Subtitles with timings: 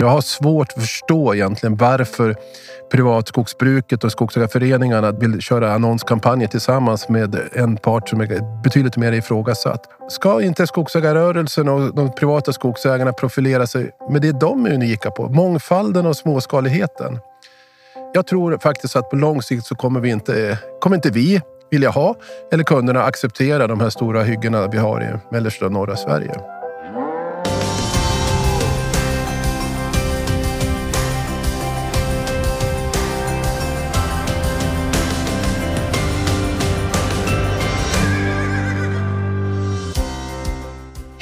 [0.00, 2.36] Jag har svårt att förstå egentligen varför
[2.92, 9.80] privatskogsbruket och skogsägarföreningarna vill köra annonskampanjer tillsammans med en part som är betydligt mer ifrågasatt.
[10.08, 15.28] Ska inte skogsägarrörelsen och de privata skogsägarna profilera sig med det de är unika på?
[15.28, 17.18] Mångfalden och småskaligheten.
[18.14, 21.40] Jag tror faktiskt att på lång sikt så kommer, vi inte, kommer inte vi
[21.70, 22.14] vilja ha
[22.52, 26.59] eller kunderna acceptera de här stora hyggena vi har i mellersta och norra Sverige.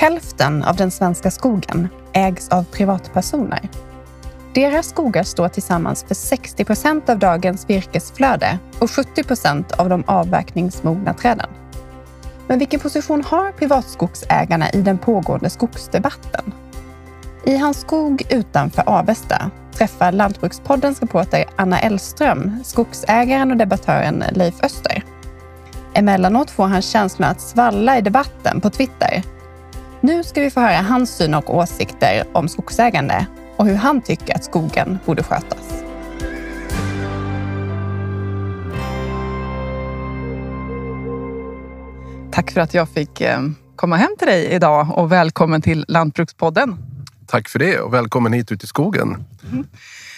[0.08, 3.68] Hälften av den svenska skogen ägs av privatpersoner.
[4.54, 10.04] Deras skogar står tillsammans för 60 procent av dagens virkesflöde och 70 procent av de
[10.06, 11.50] avverkningsmogna träden.
[12.46, 16.52] Men vilken position har privatskogsägarna i den pågående skogsdebatten?
[17.44, 25.04] I hans skog utanför Avesta träffar Lantbrukspoddens reporter Anna Elström skogsägaren och debattören Leif Öster.
[25.94, 29.22] Emellanåt får han känslan att svalla i debatten på Twitter
[30.00, 34.34] nu ska vi få höra hans syn och åsikter om skogsägande och hur han tycker
[34.34, 35.84] att skogen borde skötas.
[42.32, 43.40] Tack för att jag fick eh,
[43.76, 46.76] komma hem till dig idag och välkommen till Lantbrukspodden.
[47.26, 49.24] Tack för det och välkommen hit ut i skogen.
[49.52, 49.66] Mm.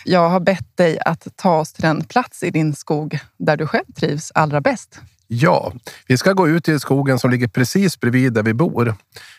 [0.04, 3.66] Jag har bett dig att ta oss till den plats i din skog där du
[3.66, 5.00] själv trivs allra bäst.
[5.32, 5.72] Ja,
[6.06, 8.94] vi ska gå ut i skogen som ligger precis bredvid där vi bor.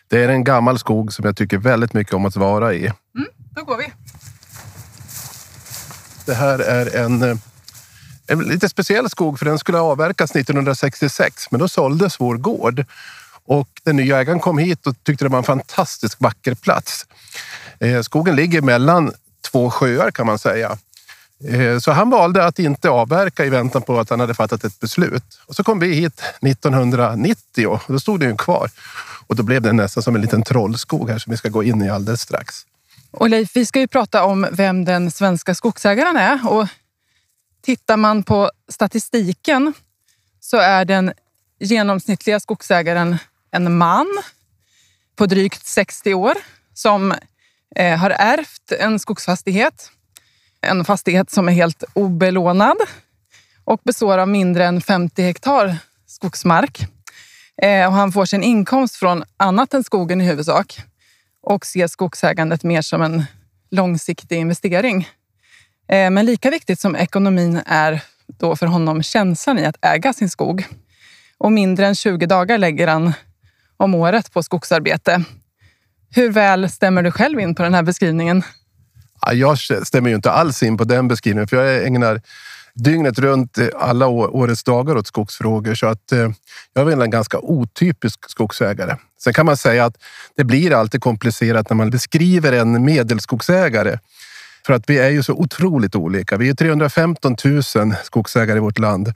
[0.08, 2.80] Det är en gammal skog som jag tycker väldigt mycket om att vara i.
[2.86, 3.92] Mm, då går vi.
[6.26, 7.36] Det här är en, eh,
[8.26, 12.84] en lite speciell skog för den skulle avverkas 1966 men då såldes vår gård.
[13.44, 17.06] Och den nya ägaren kom hit och tyckte det var en fantastiskt vacker plats.
[17.80, 19.12] Eh, skogen ligger mellan
[19.50, 20.78] två sjöar kan man säga.
[21.48, 24.80] Eh, så han valde att inte avverka i väntan på att han hade fattat ett
[24.80, 25.40] beslut.
[25.46, 28.70] Och så kom vi hit 1990 och då stod den kvar.
[29.26, 31.82] Och då blev den nästan som en liten trollskog här som vi ska gå in
[31.82, 32.66] i alldeles strax.
[33.10, 36.48] Och Leif, vi ska ju prata om vem den svenska skogsägaren är.
[36.48, 36.68] Och
[37.62, 39.72] tittar man på statistiken
[40.40, 41.12] så är den
[41.58, 43.18] genomsnittliga skogsägaren
[43.50, 44.22] en man
[45.16, 46.34] på drygt 60 år
[46.74, 47.14] som
[47.76, 49.90] eh, har ärvt en skogsfastighet
[50.62, 52.76] en fastighet som är helt obelånad
[53.64, 56.86] och består av mindre än 50 hektar skogsmark.
[57.62, 60.80] Eh, och han får sin inkomst från annat än skogen i huvudsak
[61.42, 63.24] och ser skogsägandet mer som en
[63.70, 65.08] långsiktig investering.
[65.88, 70.30] Eh, men lika viktigt som ekonomin är då för honom känslan i att äga sin
[70.30, 70.66] skog.
[71.38, 73.12] Och mindre än 20 dagar lägger han
[73.76, 75.24] om året på skogsarbete.
[76.14, 78.42] Hur väl stämmer du själv in på den här beskrivningen?
[79.32, 82.20] Jag stämmer ju inte alls in på den beskrivningen för jag ägnar
[82.74, 86.30] dygnet runt eh, alla årets dagar åt skogsfrågor så att eh,
[86.74, 88.96] jag är väl en ganska otypisk skogsägare.
[89.24, 89.96] Sen kan man säga att
[90.36, 93.98] det blir alltid komplicerat när man beskriver en medelskogsägare.
[94.66, 96.36] För att vi är ju så otroligt olika.
[96.36, 97.62] Vi är 315 000
[98.04, 99.14] skogsägare i vårt land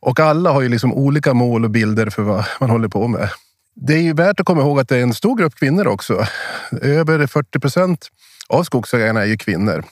[0.00, 3.28] och alla har ju liksom olika mål och bilder för vad man håller på med.
[3.74, 6.26] Det är ju värt att komma ihåg att det är en stor grupp kvinnor också.
[6.82, 8.08] Över 40 procent
[8.48, 9.84] av skogsägarna är ju kvinnor.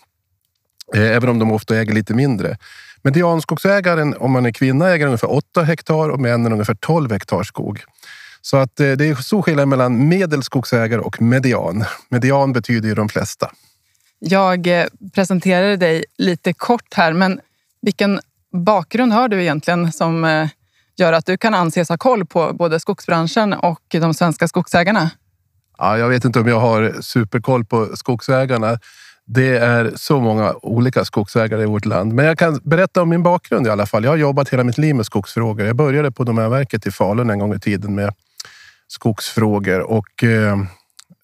[0.94, 2.56] Eh, även om de ofta äger lite mindre.
[3.02, 7.84] Medianskogsägaren, om man är kvinna, äger ungefär 8 hektar och männen ungefär 12 hektar skog.
[8.40, 11.84] Så att eh, det är stor skillnad mellan medelskogsägare och median.
[12.08, 13.50] Median betyder ju de flesta.
[14.18, 17.40] Jag eh, presenterade dig lite kort här, men
[17.82, 18.20] vilken
[18.52, 20.48] bakgrund har du egentligen som
[20.96, 25.10] gör att du kan anses ha koll på både skogsbranschen och de svenska skogsägarna?
[25.80, 28.78] Ja, jag vet inte om jag har superkoll på skogsägarna.
[29.26, 32.12] Det är så många olika skogsägare i vårt land.
[32.12, 34.04] Men jag kan berätta om min bakgrund i alla fall.
[34.04, 35.66] Jag har jobbat hela mitt liv med skogsfrågor.
[35.66, 38.14] Jag började på Domänverket i Falun en gång i tiden med
[38.88, 40.58] skogsfrågor och eh,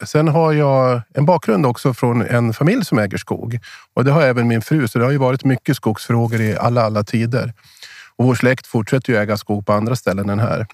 [0.05, 3.59] sen har jag en bakgrund också från en familj som äger skog
[3.95, 4.89] och det har även min fru.
[4.89, 7.53] Så det har ju varit mycket skogsfrågor i alla, alla tider
[8.17, 10.67] och vår släkt fortsätter ju äga skog på andra ställen än här.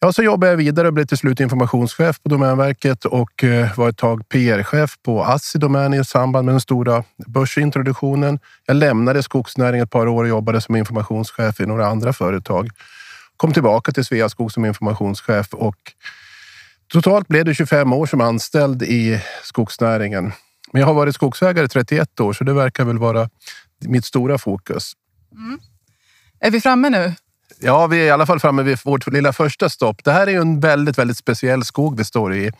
[0.00, 3.88] Ja, så jobbade jag vidare och blev till slut informationschef på Domänverket och eh, var
[3.88, 8.38] ett tag PR-chef på Assi Domän i samband med den stora börsintroduktionen.
[8.66, 12.70] Jag lämnade skogsnäringen ett par år och jobbade som informationschef i några andra företag.
[13.36, 15.76] Kom tillbaka till Sveaskog som informationschef och
[16.92, 20.32] totalt blev det 25 år som anställd i skogsnäringen.
[20.72, 23.28] Men jag har varit skogsägare i 31 år, så det verkar väl vara
[23.80, 24.92] mitt stora fokus.
[25.32, 25.58] Mm.
[26.40, 27.12] Är vi framme nu?
[27.60, 30.04] Ja, vi är i alla fall framme vid vårt lilla första stopp.
[30.04, 32.52] Det här är ju en väldigt, väldigt speciell skog vi står i.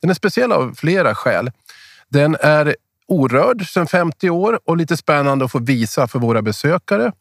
[0.00, 1.50] Den är speciell av flera skäl.
[2.08, 2.76] Den är
[3.08, 7.12] orörd sedan 50 år och lite spännande att få visa för våra besökare.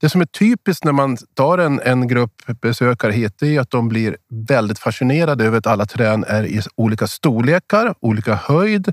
[0.00, 3.88] Det som är typiskt när man tar en, en grupp besökare hit är att de
[3.88, 4.16] blir
[4.48, 8.92] väldigt fascinerade över att alla träd är i olika storlekar, olika höjd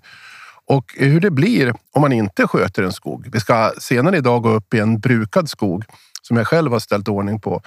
[0.66, 3.30] och hur det blir om man inte sköter en skog.
[3.31, 5.86] Vi ska senare idag gå upp i en brukad skog
[6.28, 7.62] som jag själv har ställt ordning på.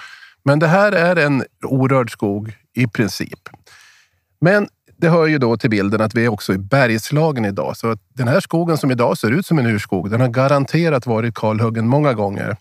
[0.45, 3.49] Men det här är en orörd skog i princip.
[4.41, 7.77] Men det hör ju då till bilden att vi är också i Bergslagen idag.
[7.77, 11.35] Så den här skogen som idag ser ut som en urskog, den har garanterat varit
[11.35, 12.57] kalhuggen många gånger.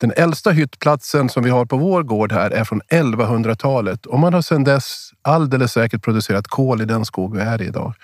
[0.00, 4.34] Den äldsta hyttplatsen som vi har på vår gård här är från 1100-talet och man
[4.34, 7.94] har sedan dess alldeles säkert producerat kol i den skog vi är i idag.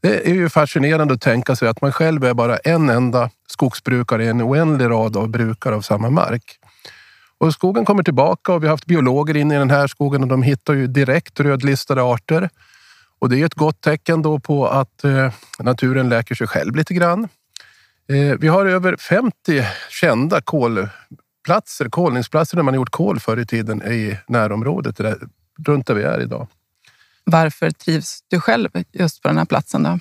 [0.00, 4.24] Det är ju fascinerande att tänka sig att man själv är bara en enda skogsbrukare
[4.24, 6.58] i en oändlig rad av brukare av samma mark.
[7.38, 10.28] Och skogen kommer tillbaka och vi har haft biologer inne i den här skogen och
[10.28, 12.48] de hittar ju direkt rödlistade arter.
[13.18, 16.94] Och det är ett gott tecken då på att eh, naturen läker sig själv lite
[16.94, 17.28] grann.
[18.08, 19.32] Eh, vi har över 50
[19.90, 25.18] kända kolplatser, kolningsplatser där man gjort kol förr i tiden i närområdet, där,
[25.66, 26.48] runt där vi är idag.
[27.24, 29.82] Varför trivs du själv just på den här platsen?
[29.82, 29.98] Då?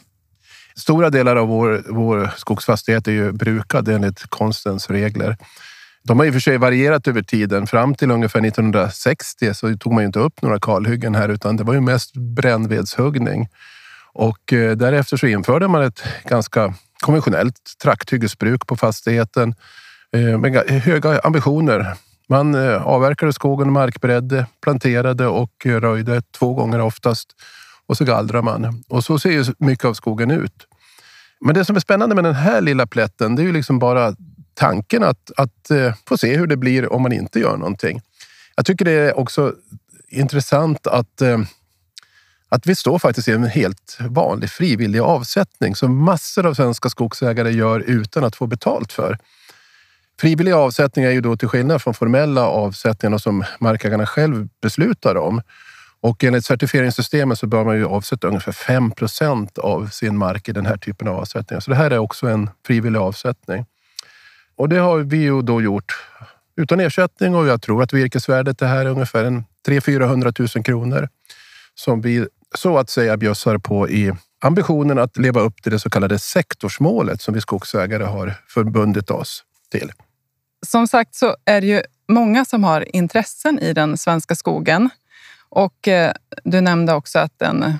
[0.76, 5.38] Stora delar av vår, vår skogsfastighet är ju brukad enligt konstens regler.
[6.04, 7.68] De har i och för sig varierat över tiden.
[7.68, 11.64] Fram till ungefär 1960 så tog man ju inte upp några kalhyggen här utan det
[11.64, 13.48] var ju mest brännvedshuggning.
[14.14, 19.56] Och eh, därefter så införde man ett ganska konventionellt trakthyggesbruk på fastigheten
[20.16, 21.96] eh, med höga ambitioner.
[22.30, 27.30] Man eh, avverkade skogen, markberedde, planterade och röjde två gånger oftast
[27.88, 28.84] och så gallrar man.
[28.88, 30.68] Och så ser ju mycket av skogen ut.
[31.42, 34.16] Men det som är spännande med den här lilla plätten, det är ju liksom bara
[34.54, 38.02] tanken att, att eh, få se hur det blir om man inte gör någonting.
[38.56, 39.54] Jag tycker det är också
[40.10, 41.38] intressant att eh,
[42.50, 47.52] att vi står faktiskt i en helt vanlig frivillig avsättning som massor av svenska skogsägare
[47.52, 49.18] gör utan att få betalt för.
[50.20, 55.42] Frivilliga avsättningar är ju då till skillnad från formella avsättningar som markägarna själv beslutar om.
[56.02, 60.52] Och enligt certifieringssystemet så bör man ju avsätta ungefär 5 procent av sin mark i
[60.52, 61.60] den här typen av avsättningar.
[61.60, 63.66] Så det här är också en frivillig avsättning.
[64.56, 66.06] Och det har vi ju då gjort
[66.58, 71.10] utan ersättning och jag tror att virkesvärdet är här är ungefär 300-400 000 kronor
[71.76, 75.90] som vi så att säga bjössar på i ambitionen att leva upp till det så
[75.90, 79.92] kallade sektorsmålet som vi skogsägare har förbundit oss till.
[80.68, 84.90] Som sagt så är det ju många som har intressen i den svenska skogen.
[85.50, 86.14] Och eh,
[86.44, 87.80] du nämnde också att den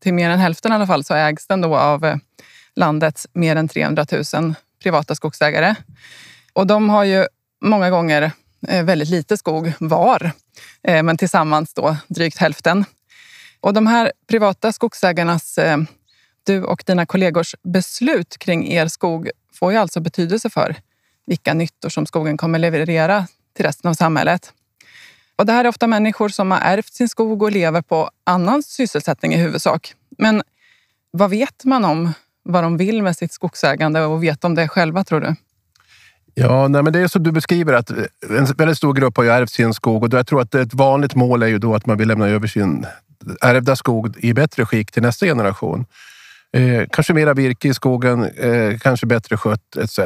[0.00, 2.16] till mer än hälften i alla fall så ägs den då av eh,
[2.74, 5.74] landets mer än 300 000 privata skogsägare.
[6.52, 7.26] Och de har ju
[7.60, 8.32] många gånger
[8.68, 10.30] eh, väldigt lite skog var,
[10.82, 12.84] eh, men tillsammans då drygt hälften.
[13.60, 15.58] Och de här privata skogsägarnas,
[16.46, 20.76] du och dina kollegors beslut kring er skog får ju alltså betydelse för
[21.28, 23.26] vilka nyttor som skogen kommer leverera
[23.56, 24.52] till resten av samhället.
[25.36, 28.62] Och det här är ofta människor som har ärvt sin skog och lever på annan
[28.62, 29.94] sysselsättning i huvudsak.
[30.18, 30.42] Men
[31.10, 32.12] vad vet man om
[32.42, 35.34] vad de vill med sitt skogsägande och vet de det själva tror du?
[36.34, 39.30] Ja, nej, men det är som du beskriver att en väldigt stor grupp har ju
[39.30, 41.98] ärvt sin skog och jag tror att ett vanligt mål är ju då att man
[41.98, 42.86] vill lämna över sin
[43.40, 45.86] ärvda skog i bättre skick till nästa generation.
[46.52, 49.98] Eh, kanske mera virke i skogen, eh, kanske bättre skött etc.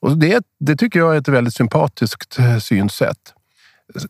[0.00, 3.32] Och det, det tycker jag är ett väldigt sympatiskt eh, synsätt.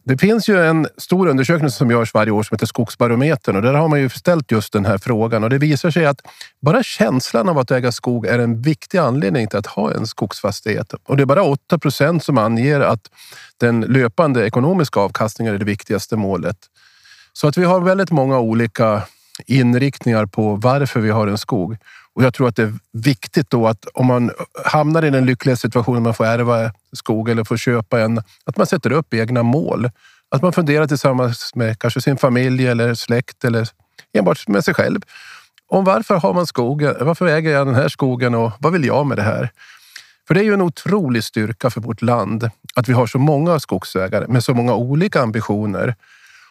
[0.05, 3.75] Det finns ju en stor undersökning som görs varje år som heter Skogsbarometern och där
[3.75, 6.21] har man ju ställt just den här frågan och det visar sig att
[6.61, 10.93] bara känslan av att äga skog är en viktig anledning till att ha en skogsfastighet.
[10.93, 13.11] Och det är bara 8 procent som anger att
[13.57, 16.57] den löpande ekonomiska avkastningen är det viktigaste målet.
[17.33, 19.03] Så att vi har väldigt många olika
[19.47, 21.77] inriktningar på varför vi har en skog.
[22.15, 24.31] Och jag tror att det är viktigt då att om man
[24.65, 28.67] hamnar i den lyckliga situationen man får ärva skog eller får köpa en, att man
[28.67, 29.91] sätter upp egna mål.
[30.31, 33.69] Att man funderar tillsammans med kanske sin familj eller släkt eller
[34.13, 35.01] enbart med sig själv.
[35.69, 36.95] Om varför har man skogen?
[37.01, 39.51] Varför äger jag den här skogen och vad vill jag med det här?
[40.27, 43.61] För det är ju en otrolig styrka för vårt land att vi har så många
[43.61, 45.95] skogsägare med så många olika ambitioner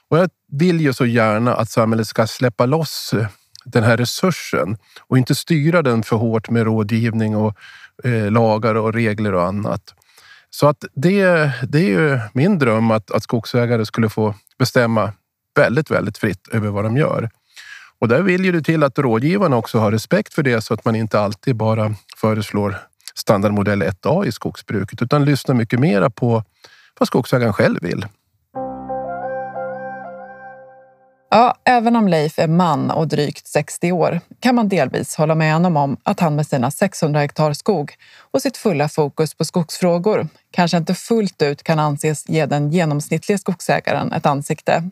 [0.10, 3.28] och jag vill ju så gärna att samhället ska släppa loss eh,
[3.66, 7.58] den här resursen och inte styra den för hårt med rådgivning och
[8.04, 9.94] eh, lagar och regler och annat.
[10.50, 15.14] Så att det, det är ju min dröm att, att skogsägare skulle få bestämma
[15.56, 17.30] väldigt, väldigt fritt över vad de gör.
[18.00, 20.86] Och där vill ju det till att rådgivarna också har respekt för det så att
[20.86, 22.78] man inte alltid bara föreslår
[23.16, 26.44] standardmodell 1A i skogsbruket utan lyssnar mycket mera på
[27.00, 28.06] vad skogsägaren själv vill.
[31.36, 35.54] Ja, även om Leif är man och drygt 60 år kan man delvis hålla med
[35.54, 37.94] honom om att han med sina 600 hektar skog
[38.32, 43.38] och sitt fulla fokus på skogsfrågor kanske inte fullt ut kan anses ge den genomsnittliga
[43.38, 44.89] skogsägaren ett ansikte.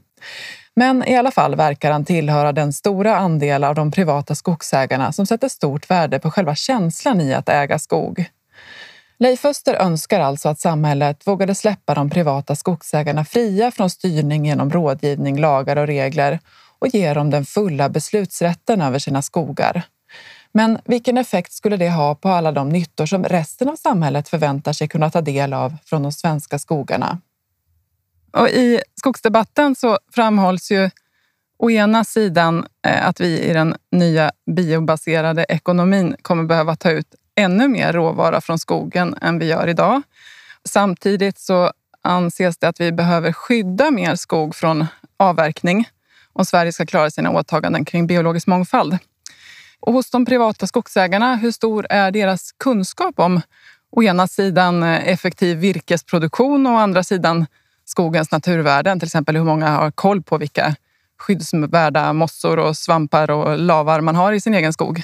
[0.76, 5.26] Men i alla fall verkar han tillhöra den stora andel av de privata skogsägarna som
[5.26, 8.30] sätter stort värde på själva känslan i att äga skog.
[9.24, 14.70] Leif Öster önskar alltså att samhället vågade släppa de privata skogsägarna fria från styrning genom
[14.70, 16.40] rådgivning, lagar och regler
[16.80, 19.84] och ge dem den fulla beslutsrätten över sina skogar.
[20.52, 24.74] Men vilken effekt skulle det ha på alla de nyttor som resten av samhället förväntar
[24.74, 27.20] sig kunna ta del av från de svenska skogarna?
[28.32, 30.90] Och I skogsdebatten så framhålls ju
[31.60, 37.16] å ena sidan eh, att vi i den nya biobaserade ekonomin kommer behöva ta ut
[37.36, 40.02] ännu mer råvara från skogen än vi gör idag.
[40.66, 41.72] Samtidigt så
[42.02, 44.86] anses det att vi behöver skydda mer skog från
[45.18, 45.88] avverkning
[46.34, 48.98] om Sverige ska klara sina åtaganden kring biologisk mångfald.
[49.80, 53.42] Och hos de privata skogsägarna, hur stor är deras kunskap om
[53.92, 57.46] å ena sidan eh, effektiv virkesproduktion och å andra sidan
[57.86, 59.00] skogens naturvärden?
[59.00, 60.76] Till exempel hur många har koll på vilka
[61.18, 65.04] skyddsvärda mossor och svampar och lavar man har i sin egen skog?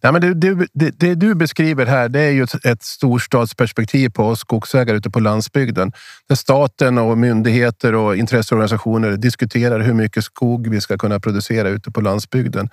[0.00, 4.08] Ja, men det, det, det, det, du beskriver här det är ju ett, ett storstadsperspektiv
[4.08, 5.92] på oss skogsägare ute på landsbygden.
[6.28, 11.90] Där staten och myndigheter och intresseorganisationer diskuterar hur mycket skog vi ska kunna producera ute
[11.90, 12.70] på landsbygden.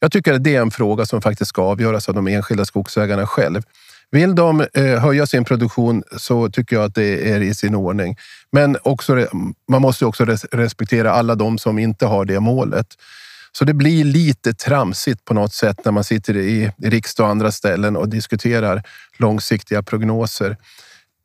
[0.00, 3.26] Jag tycker att det är en fråga som faktiskt ska avgöras av de enskilda skogsägarna
[3.26, 3.62] själv.
[4.10, 8.16] Vill de eh, höja sin produktion så tycker jag att det är i sin ordning.
[8.52, 9.26] Men också,
[9.68, 12.86] man måste också respektera alla de som inte har det målet.
[13.58, 17.52] Så det blir lite tramsigt på något sätt när man sitter i riksdag och andra
[17.52, 18.82] ställen och diskuterar
[19.18, 20.56] långsiktiga prognoser.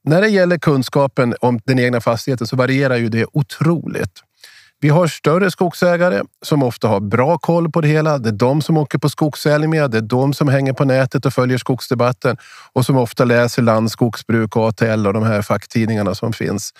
[0.04, 4.24] När det gäller kunskapen om den egna fastigheten så varierar ju det otroligt.
[4.80, 8.18] Vi har större skogsägare som ofta har bra koll på det hela.
[8.18, 9.92] Det är de som åker på skogsälg med.
[9.92, 12.38] Det är de som hänger på nätet och följer skogsdebatten
[12.74, 16.74] och som ofta läser Land, Skogsbruk ATL och de här facktidningarna som finns.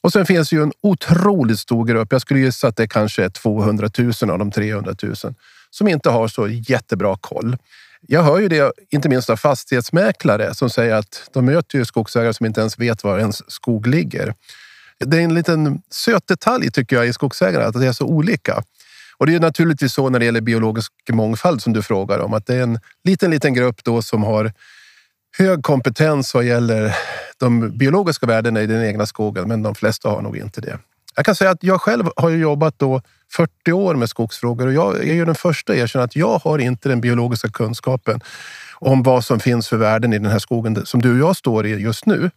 [0.00, 2.12] Och sen finns ju en otroligt stor grupp.
[2.12, 5.14] Jag skulle gissa att det kanske är 200 000 av de 300 000
[5.70, 7.56] som inte har så jättebra koll.
[8.00, 12.34] Jag hör ju det, inte minst av fastighetsmäklare som säger att de möter ju skogsägare
[12.34, 14.34] som inte ens vet var ens skog ligger.
[14.98, 18.62] Det är en liten söt detalj tycker jag i skogsägare att det är så olika.
[19.16, 22.46] Och det är naturligtvis så när det gäller biologisk mångfald som du frågar om, att
[22.46, 24.52] det är en liten, liten grupp då som har
[25.38, 26.96] hög kompetens vad gäller
[27.38, 30.78] de biologiska värdena i den egna skogen, men de flesta har nog inte det.
[31.16, 33.02] Jag kan säga att jag själv har jobbat då
[33.32, 36.58] 40 år med skogsfrågor och jag är ju den första att erkänna att jag har
[36.58, 38.20] inte den biologiska kunskapen
[38.74, 41.66] om vad som finns för värden i den här skogen som du och jag står
[41.66, 42.30] i just nu.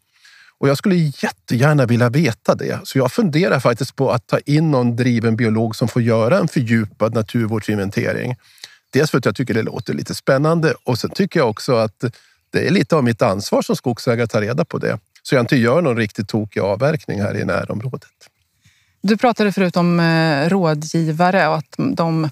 [0.57, 2.79] Och jag skulle jättegärna vilja veta det.
[2.83, 6.47] Så jag funderar faktiskt på att ta in någon driven biolog som får göra en
[6.47, 8.35] fördjupad naturvårdsinventering.
[8.93, 12.03] Dels för att jag tycker det låter lite spännande och sen tycker jag också att
[12.51, 14.99] det är lite av mitt ansvar som skogsägare att ta reda på det.
[15.23, 18.09] Så jag inte gör någon riktigt tokig avverkning här i närområdet.
[19.01, 22.29] Du pratade förut om eh, rådgivare och att de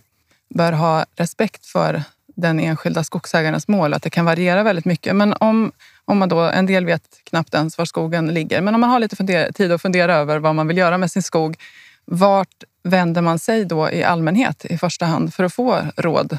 [0.49, 2.03] bör ha respekt för
[2.35, 5.15] den enskilda skogsägarens mål, att det kan variera väldigt mycket.
[5.15, 5.71] Men om,
[6.05, 8.99] om man då, en del vet knappt ens var skogen ligger, men om man har
[8.99, 11.57] lite fundera, tid att fundera över vad man vill göra med sin skog,
[12.05, 16.37] vart vänder man sig då i allmänhet i första hand för att få råd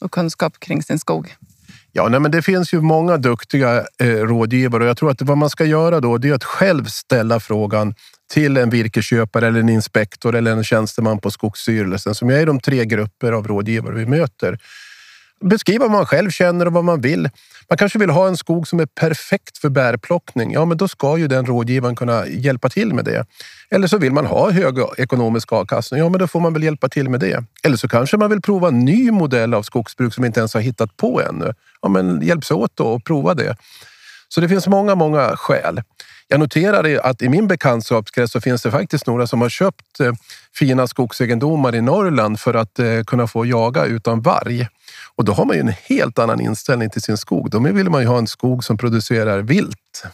[0.00, 1.36] och kunskap kring sin skog?
[1.94, 5.38] Ja, nej, men det finns ju många duktiga eh, rådgivare och jag tror att vad
[5.38, 7.94] man ska göra då det är att själv ställa frågan
[8.32, 12.84] till en virkesköpare eller en inspektor eller en tjänsteman på Skogsstyrelsen som är de tre
[12.84, 14.58] grupper av rådgivare vi möter
[15.42, 17.28] beskriva vad man själv känner och vad man vill.
[17.68, 20.52] Man kanske vill ha en skog som är perfekt för bärplockning.
[20.52, 23.26] Ja, men då ska ju den rådgivaren kunna hjälpa till med det.
[23.70, 26.00] Eller så vill man ha hög ekonomisk avkastning.
[26.00, 27.44] Ja, men då får man väl hjälpa till med det.
[27.62, 30.60] Eller så kanske man vill prova en ny modell av skogsbruk som inte ens har
[30.60, 31.54] hittat på ännu.
[31.82, 33.56] Ja, men hjälps åt då och prova det.
[34.28, 35.82] Så det finns många, många skäl.
[36.28, 40.12] Jag noterar att i min bekantskapskrets så finns det faktiskt några som har köpt eh,
[40.54, 44.68] fina skogsegendomar i Norrland för att eh, kunna få jaga utan varg.
[45.16, 47.50] Och då har man ju en helt annan inställning till sin skog.
[47.50, 50.04] Då vill man ju ha en skog som producerar vilt.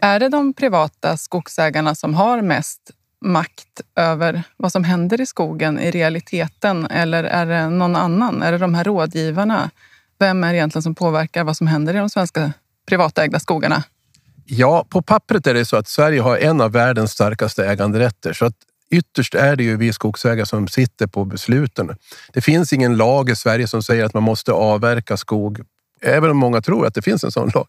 [0.00, 2.80] Är det de privata skogsägarna som har mest
[3.24, 6.86] makt över vad som händer i skogen i realiteten?
[6.86, 8.42] Eller är det någon annan?
[8.42, 9.70] Är det de här rådgivarna?
[10.18, 12.52] Vem är det egentligen som påverkar vad som händer i de svenska
[12.88, 13.82] privatägda skogarna?
[14.44, 18.32] Ja, på pappret är det så att Sverige har en av världens starkaste äganderätter.
[18.32, 18.54] Så att
[18.90, 21.96] ytterst är det ju vi skogsägare som sitter på besluten.
[22.32, 25.60] Det finns ingen lag i Sverige som säger att man måste avverka skog,
[26.00, 27.66] även om många tror att det finns en sån lag.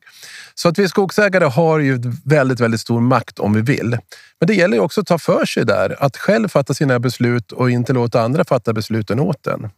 [0.56, 3.98] Så att vi skogsägare har ju väldigt, väldigt stor makt om vi vill.
[4.40, 7.52] Men det gäller ju också att ta för sig där, att själv fatta sina beslut
[7.52, 9.70] och inte låta andra fatta besluten åt en.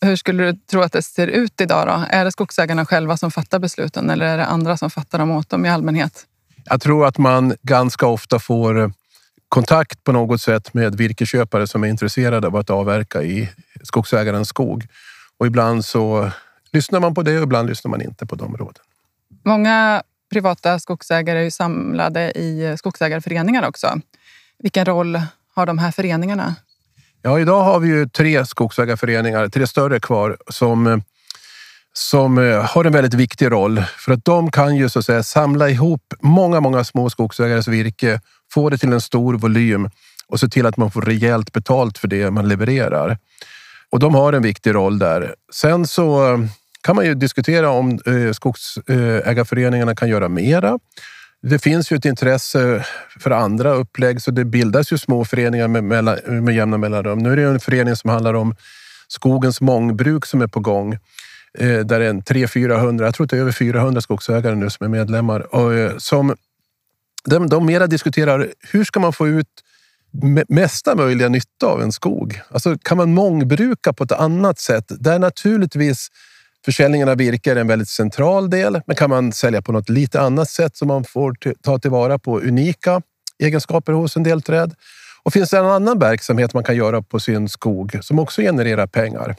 [0.00, 1.86] Hur skulle du tro att det ser ut idag?
[1.86, 2.04] Då?
[2.10, 5.50] Är det skogsägarna själva som fattar besluten eller är det andra som fattar dem åt
[5.50, 6.26] dem i allmänhet?
[6.64, 8.92] Jag tror att man ganska ofta får
[9.54, 13.48] kontakt på något sätt med virkesköpare som är intresserade av att avverka i
[13.82, 14.86] skogsägarens skog.
[15.38, 16.30] Och ibland så
[16.72, 18.82] lyssnar man på det och ibland lyssnar man inte på de råden.
[19.44, 24.00] Många privata skogsägare är samlade i skogsägarföreningar också.
[24.58, 25.20] Vilken roll
[25.54, 26.54] har de här föreningarna?
[27.22, 31.02] Ja, idag har vi ju tre skogsägarföreningar, tre större kvar, som,
[31.92, 33.82] som eh, har en väldigt viktig roll.
[33.98, 38.20] För att de kan ju så att säga samla ihop många, många små skogsägares virke,
[38.54, 39.90] få det till en stor volym
[40.28, 43.18] och se till att man får rejält betalt för det man levererar.
[43.90, 45.34] Och de har en viktig roll där.
[45.52, 46.38] Sen så eh,
[46.82, 50.78] kan man ju diskutera om eh, skogsägarföreningarna eh, kan göra mera.
[51.42, 52.84] Det finns ju ett intresse
[53.20, 55.84] för andra upplägg så det bildas ju små föreningar med,
[56.42, 57.18] med jämna mellanrum.
[57.18, 58.54] Nu är det en förening som handlar om
[59.08, 60.98] skogens mångbruk som är på gång.
[61.58, 64.88] Där är en 300-400, jag tror att det är över 400 skogsägare nu som är
[64.88, 65.46] medlemmar.
[65.98, 66.34] Som,
[67.28, 69.48] de, de mera diskuterar hur ska man få ut
[70.48, 72.40] mesta möjliga nytta av en skog?
[72.50, 74.84] Alltså kan man mångbruka på ett annat sätt?
[74.88, 76.10] Där naturligtvis
[76.64, 80.20] Försäljningen av virke är en väldigt central del, men kan man sälja på något lite
[80.20, 83.02] annat sätt så man får ta tillvara på unika
[83.38, 84.74] egenskaper hos en del träd?
[85.22, 88.86] Och finns det en annan verksamhet man kan göra på sin skog som också genererar
[88.86, 89.36] pengar?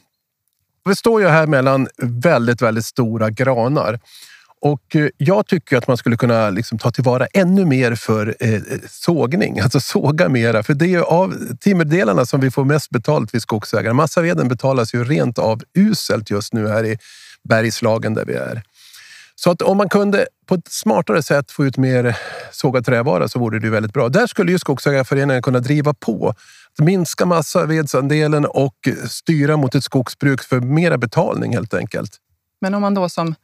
[0.85, 3.99] Vi står ju här mellan väldigt, väldigt stora granar
[4.61, 8.53] och eh, jag tycker att man skulle kunna liksom ta tillvara ännu mer för eh,
[8.53, 10.63] eh sågning, alltså såga mera.
[10.63, 13.93] För det är av timmerdelarna som vi får mest betalt vid skogsägare.
[13.93, 16.97] Massaveden betalas ju rent av uselt just nu här i
[17.43, 18.63] Bergslagen där vi är.
[19.35, 22.17] Så att om man kunde på ett smartare sätt få ut mer
[22.51, 24.09] sågad trävara så vore det väldigt bra.
[24.09, 26.33] Där skulle ju Skogsägarföreningen kunna driva på.
[26.77, 28.75] Minska massavedsandelen och
[29.09, 32.11] styra mot ett skogsbruk för mera betalning helt enkelt.
[32.61, 33.35] Men om man då som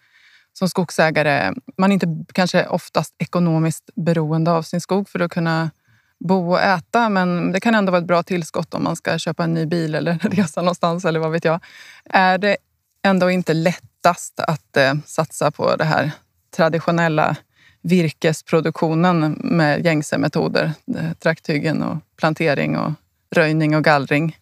[0.62, 5.72] som skogsägare, man är inte kanske oftast ekonomiskt beroende av sin skog för att kunna
[6.20, 9.44] bo och äta, men det kan ändå vara ett bra tillskott om man ska köpa
[9.44, 11.60] en ny bil eller resa någonstans eller vad vet jag.
[12.06, 12.58] Är det
[13.04, 16.12] ändå inte lättast att eh, satsa på det här
[16.56, 17.36] traditionella
[17.82, 20.72] virkesproduktionen med gängse metoder?
[20.98, 22.92] Eh, trakthyggen och plantering och
[23.36, 24.38] röjning och gallring.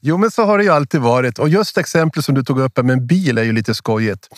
[0.00, 1.38] Jo, men så har det ju alltid varit.
[1.38, 4.28] Och just exemplet som du tog upp med en bil är ju lite skojigt.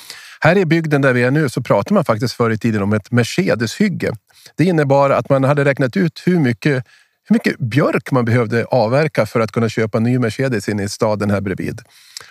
[0.43, 2.93] Här i bygden där vi är nu så pratar man faktiskt förr i tiden om
[2.93, 4.13] ett Mercedes-hygge.
[4.57, 6.85] Det innebar att man hade räknat ut hur mycket,
[7.29, 10.89] hur mycket björk man behövde avverka för att kunna köpa en ny Mercedes inne i
[10.89, 11.81] staden här bredvid.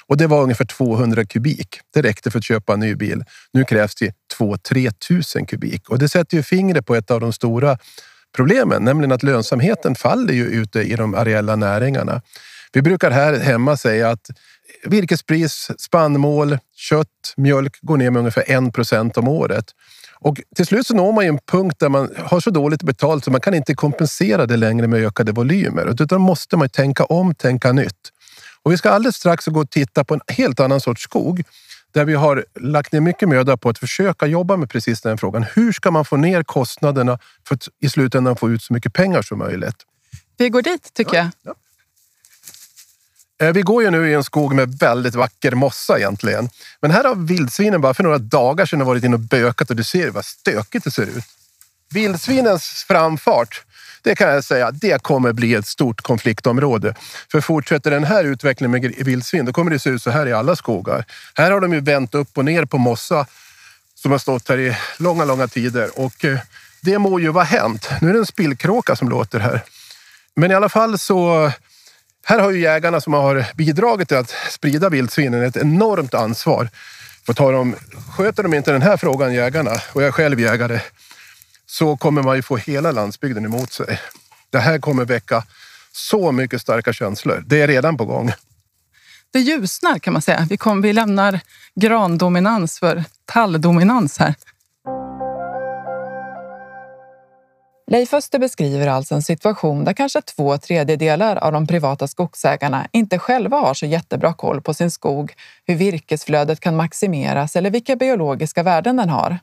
[0.08, 1.80] Och det var ungefär 200 kubik.
[1.94, 3.24] Det räckte för att köpa en ny bil.
[3.54, 7.34] Nu krävs det 2-3 tusen kubik och det sätter ju fingret på ett av de
[7.34, 7.78] stora
[8.36, 12.22] problemen, nämligen att lönsamheten faller ju ute i de areella näringarna.
[12.74, 14.30] Vi brukar här hemma säga att
[14.84, 19.66] virkespris, spannmål, kött, mjölk går ner med ungefär 1 procent om året.
[20.22, 23.26] Och till slut så når man ju en punkt där man har så dåligt betalt
[23.26, 26.02] så man kan inte kompensera det längre med ökade volymer.
[26.02, 28.12] Utan måste man tänka om, tänka nytt.
[28.64, 31.44] Och vi ska alldeles strax gå och titta på en helt annan sorts skog
[31.94, 35.46] där vi har lagt ner mycket möda på att försöka jobba med precis den frågan.
[35.54, 39.22] Hur ska man få ner kostnaderna för att i slutändan få ut så mycket pengar
[39.22, 39.76] som möjligt?
[40.38, 41.28] Vi går dit tycker jag.
[41.44, 41.52] Ja.
[41.52, 41.56] Eh,
[43.42, 46.50] Eh, vi går ju nu i en skog med väldigt vacker mossa egentligen.
[46.82, 49.84] Men här har vildsvinen bara för några dagar sedan varit inne och bökat och du
[49.84, 51.26] ser vad stökigt det ser ut.
[51.94, 53.64] Vildsvinens framfart,
[54.02, 56.96] det kan jag säga, det kommer bli ett stort konfliktområde.
[57.32, 60.34] För fortsätter den här utvecklingen med vildsvin, då kommer det se ut så här i
[60.34, 61.06] alla skogar.
[61.36, 63.26] Här har de ju vänt upp och ner på mossa
[63.96, 66.40] som har stått här i långa, långa tider och eh,
[66.82, 67.90] det må ju vara hänt.
[68.02, 69.62] Nu är det en spillkråka som låter här.
[70.36, 71.52] Men i alla fall så
[72.30, 76.70] här har ju jägarna som har bidragit till att sprida vildsvinen ett enormt ansvar.
[77.26, 77.76] För tar de,
[78.18, 80.80] sköter de inte den här frågan, jägarna, och jag är själv jägare,
[81.66, 84.00] så kommer man ju få hela landsbygden emot sig.
[84.50, 85.44] Det här kommer väcka
[85.92, 87.44] så mycket starka känslor.
[87.46, 88.32] Det är redan på gång.
[89.32, 90.48] Det ljusnar kan man säga.
[90.50, 91.40] Vi, kom, vi lämnar
[91.76, 94.36] grandominans för talldominans här.
[97.92, 103.20] Leif Öster beskriver alltså en situation där kanske två tredjedelar av de privata skogsägarna inte
[103.20, 105.34] själva har så jättebra koll på sin skog,
[105.66, 109.40] hur virkesflödet kan maximeras eller vilka biologiska värden den har.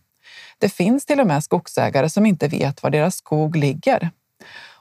[0.58, 4.10] Det finns till och med skogsägare som inte vet var deras skog ligger.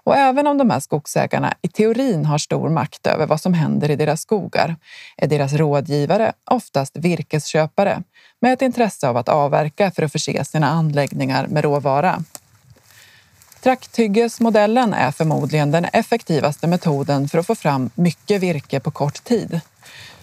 [0.03, 3.91] Och även om de här skogsägarna i teorin har stor makt över vad som händer
[3.91, 4.75] i deras skogar
[5.17, 8.03] är deras rådgivare oftast virkesköpare
[8.41, 12.23] med ett intresse av att avverka för att förse sina anläggningar med råvara.
[13.65, 19.61] Trakthyggesmodellen är förmodligen den effektivaste metoden för att få fram mycket virke på kort tid.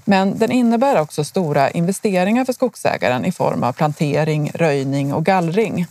[0.04, 5.86] Men den innebär också stora investeringar för skogsägaren i form av plantering, röjning och gallring.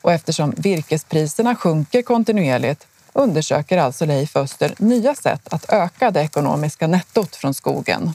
[0.00, 6.86] Och eftersom virkespriserna sjunker kontinuerligt undersöker alltså Leif Öster nya sätt att öka det ekonomiska
[6.86, 8.14] nettot från skogen.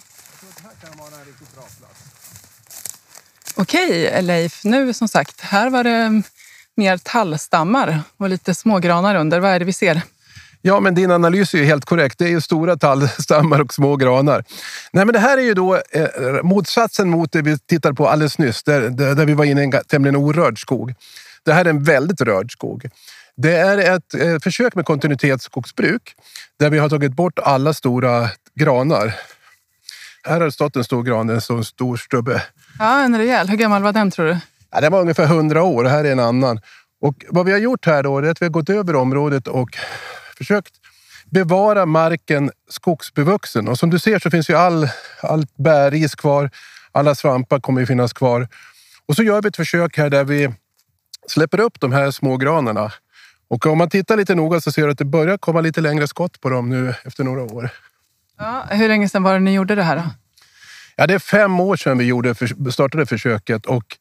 [3.55, 6.23] Okej Leif, nu som sagt, här var det
[6.79, 9.39] mer tallstammar och lite smågranar under.
[9.39, 10.01] Vad är det vi ser?
[10.61, 12.17] Ja, men din analys är ju helt korrekt.
[12.17, 14.43] Det är ju stora tallstammar och små granar.
[14.91, 16.07] Nej, men det här är ju då eh,
[16.43, 19.71] motsatsen mot det vi tittade på alldeles nyss, där, där vi var inne i en
[19.87, 20.93] tämligen orörd skog.
[21.45, 22.89] Det här är en väldigt rörd skog.
[23.37, 26.15] Det är ett eh, försök med kontinuitetsskogsbruk
[26.59, 29.15] där vi har tagit bort alla stora granar.
[30.23, 32.43] Här har det stått en stor gran, en stor stubbe.
[32.79, 33.49] Ja, en rejäl.
[33.49, 34.37] Hur gammal var den tror du?
[34.71, 35.83] Ja, den var ungefär 100 år.
[35.83, 36.59] Det här är en annan.
[37.01, 39.69] Och vad vi har gjort här då är att vi har gått över området och
[40.37, 40.73] försökt
[41.31, 43.67] bevara marken skogsbevuxen.
[43.67, 44.89] Och som du ser så finns ju all,
[45.21, 46.49] allt bäris kvar.
[46.91, 48.47] Alla svampar kommer ju finnas kvar.
[49.05, 50.53] Och så gör vi ett försök här där vi
[51.27, 52.91] släpper upp de här små granarna.
[53.47, 56.07] Och om man tittar lite noga så ser du att det börjar komma lite längre
[56.07, 57.69] skott på dem nu efter några år.
[58.37, 59.95] Ja, hur länge sedan var det ni gjorde det här?
[59.95, 60.03] Då?
[60.95, 62.35] Ja, det är fem år sedan vi gjorde,
[62.71, 63.97] startade försöket och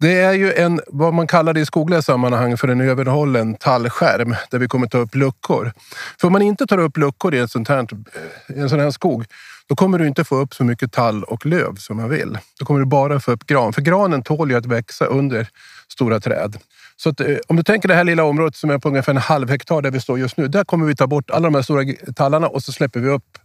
[0.00, 4.34] det är ju en, vad man kallar det i skogliga sammanhang för en överhållen tallskärm
[4.50, 5.72] där vi kommer ta upp luckor.
[6.20, 8.80] För om man inte tar upp luckor i, ett sånt här, eh, i en sån
[8.80, 9.24] här skog,
[9.66, 12.38] då kommer du inte få upp så mycket tall och löv som man vill.
[12.58, 15.48] Då kommer du bara få upp gran, för granen tål ju att växa under
[15.88, 16.56] stora träd.
[16.96, 19.18] Så att, eh, om du tänker det här lilla området som är på ungefär en
[19.18, 20.48] halv hektar där vi står just nu.
[20.48, 21.84] Där kommer vi ta bort alla de här stora
[22.16, 23.38] tallarna och så släpper vi upp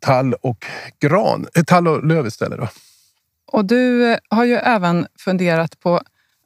[0.00, 0.66] tall och
[1.00, 2.58] gran, eh, tall och löv istället.
[2.58, 2.68] Då.
[3.56, 6.00] Och du eh, har ju även funderat på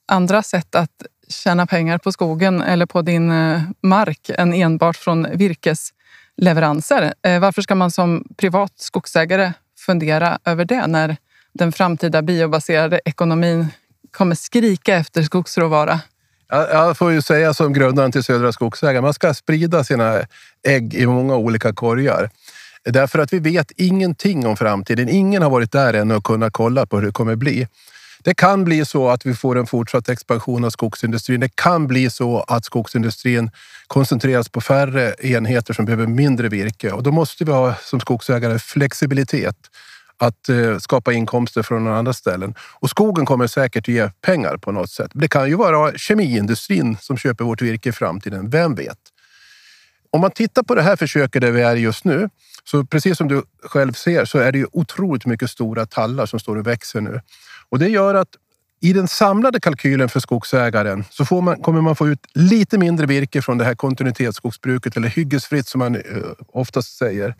[0.08, 5.26] andra sätt att tjäna pengar på skogen eller på din eh, mark än enbart från
[5.32, 7.14] virkesleveranser.
[7.22, 11.16] Eh, varför ska man som privat skogsägare fundera över det när
[11.52, 13.68] den framtida biobaserade ekonomin
[14.10, 16.00] kommer skrika efter skogsråvara?
[16.48, 20.22] Jag får ju säga som grundaren till Södra Skogsägare, man ska sprida sina
[20.66, 22.30] ägg i många olika korgar.
[22.84, 25.08] Därför att vi vet ingenting om framtiden.
[25.08, 27.66] Ingen har varit där ännu och kunnat kolla på hur det kommer bli.
[28.22, 31.40] Det kan bli så att vi får en fortsatt expansion av skogsindustrin.
[31.40, 33.50] Det kan bli så att skogsindustrin
[33.86, 38.58] koncentreras på färre enheter som behöver mindre virke och då måste vi ha som skogsägare
[38.58, 39.56] flexibilitet
[40.18, 42.54] att eh, skapa inkomster från andra ställen.
[42.60, 45.10] Och skogen kommer säkert ge pengar på något sätt.
[45.14, 48.50] Det kan ju vara kemiindustrin som köper vårt virke i framtiden.
[48.50, 48.98] Vem vet?
[50.10, 52.28] Om man tittar på det här försöket där vi är just nu
[52.64, 56.40] så precis som du själv ser så är det ju otroligt mycket stora tallar som
[56.40, 57.20] står och växer nu.
[57.68, 58.28] Och det gör att
[58.82, 63.06] i den samlade kalkylen för skogsägaren så får man, kommer man få ut lite mindre
[63.06, 66.02] virke från det här kontinuitetsskogsbruket eller hyggesfritt som man eh,
[66.48, 67.34] oftast säger.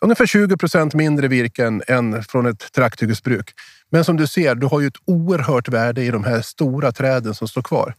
[0.00, 3.50] Ungefär 20 procent mindre virke än från ett trakthyggesbruk.
[3.90, 7.34] Men som du ser, du har ju ett oerhört värde i de här stora träden
[7.34, 7.94] som står kvar.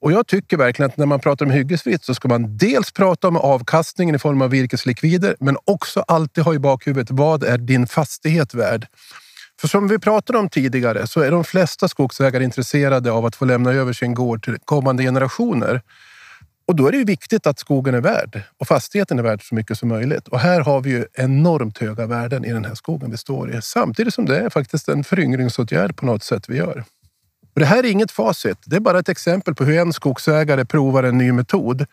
[0.00, 3.28] Och jag tycker verkligen att när man pratar om hyggesfritt så ska man dels prata
[3.28, 7.86] om avkastningen i form av virkeslikvider, men också alltid ha i bakhuvudet vad är din
[7.86, 8.86] fastighet värd?
[9.60, 13.44] För som vi pratade om tidigare så är de flesta skogsägare intresserade av att få
[13.44, 15.82] lämna över sin gård till kommande generationer.
[16.66, 19.78] Och då är det viktigt att skogen är värd och fastigheten är värd så mycket
[19.78, 20.28] som möjligt.
[20.28, 23.62] Och här har vi ju enormt höga värden i den här skogen vi står i.
[23.62, 26.84] Samtidigt som det är faktiskt en föryngringsåtgärd på något sätt vi gör.
[27.54, 28.58] Och det här är inget facit.
[28.64, 31.86] Det är bara ett exempel på hur en skogsägare provar en ny metod.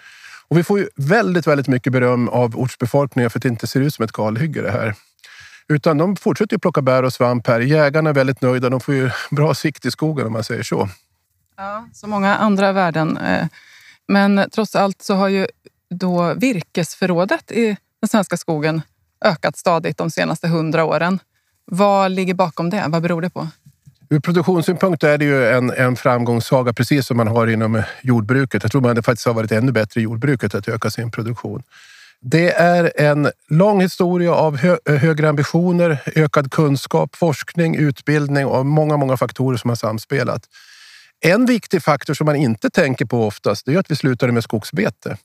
[0.48, 3.82] Och vi får ju väldigt, väldigt mycket beröm av ortsbefolkningen för att det inte ser
[3.82, 4.96] ut som ett kalhygge det här.
[5.70, 7.60] Utan de fortsätter ju plocka bär och svamp här.
[7.60, 8.70] Jägarna är väldigt nöjda.
[8.70, 10.90] De får ju bra sikt i skogen om man säger så.
[11.58, 13.18] Ja, så många andra värden.
[13.18, 13.48] Eh,
[14.08, 15.48] men trots allt så har ju
[15.90, 18.82] då virkesförrådet i den svenska skogen
[19.26, 21.20] ökat stadigt de senaste hundra åren.
[21.66, 22.86] Vad ligger bakom det?
[22.88, 23.48] Vad beror det på?
[24.10, 28.64] Ur produktionssynpunkt är det ju en, en framgångssaga, precis som man har inom jordbruket.
[28.64, 31.64] Jag tror man faktiskt har varit ännu bättre i jordbruket att öka sin produktion.
[32.22, 38.98] Det är en lång historia av hö, högre ambitioner, ökad kunskap, forskning, utbildning och många,
[38.98, 40.42] många faktorer som har samspelat.
[41.20, 45.18] En viktig faktor som man inte tänker på oftast är att vi slutade med skogsbete.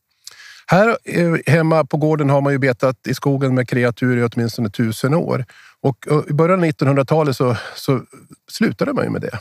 [0.67, 4.71] Här eh, hemma på gården har man ju betat i skogen med kreatur i åtminstone
[4.71, 5.45] tusen år.
[5.83, 8.01] Och i början av 1900-talet så, så
[8.51, 9.39] slutade man ju med det.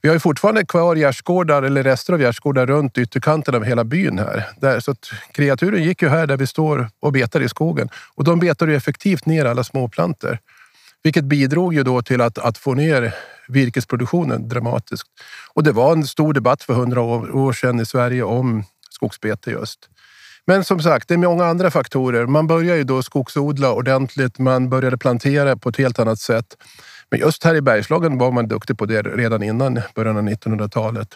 [0.00, 4.18] Vi har ju fortfarande kvar gärdsgårdar eller rester av gärdsgårdar runt ytterkanten av hela byn
[4.18, 4.44] här.
[4.60, 8.24] Där, så att kreaturen gick ju här där vi står och betar i skogen och
[8.24, 10.38] de betade ju effektivt ner alla småplanter.
[11.02, 13.14] Vilket bidrog ju då till att, att få ner
[13.48, 15.08] virkesproduktionen dramatiskt.
[15.54, 19.50] Och det var en stor debatt för hundra år, år sedan i Sverige om skogsbete
[19.50, 19.88] just.
[20.48, 22.26] Men som sagt, det är många andra faktorer.
[22.26, 24.38] Man började ju då skogsodla ordentligt.
[24.38, 26.46] Man började plantera på ett helt annat sätt.
[27.10, 31.08] Men just här i Bergslagen var man duktig på det redan innan början av 1900-talet.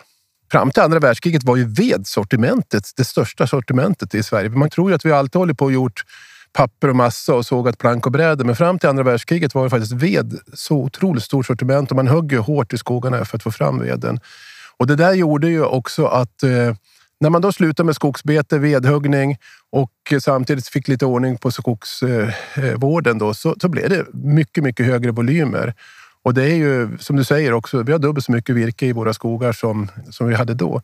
[0.51, 4.51] Fram till andra världskriget var ju vedsortimentet det största sortimentet i Sverige.
[4.51, 6.05] Man tror ju att vi alltid hållit på och gjort
[6.53, 8.45] papper och massa och sågat plank och brädor.
[8.45, 12.09] Men fram till andra världskriget var det faktiskt ved så otroligt stort sortiment och man
[12.09, 14.21] högg ju hårt i skogarna för att få fram veden.
[14.77, 16.75] Och det där gjorde ju också att eh,
[17.23, 19.39] när man då slutade med skogsbete, vedhuggning
[19.71, 24.65] och samtidigt fick lite ordning på skogsvården eh, eh, då, så, så blev det mycket,
[24.65, 25.75] mycket högre volymer.
[26.23, 28.93] Och det är ju som du säger också, vi har dubbelt så mycket virke i
[28.93, 30.83] våra skogar som, som vi hade då.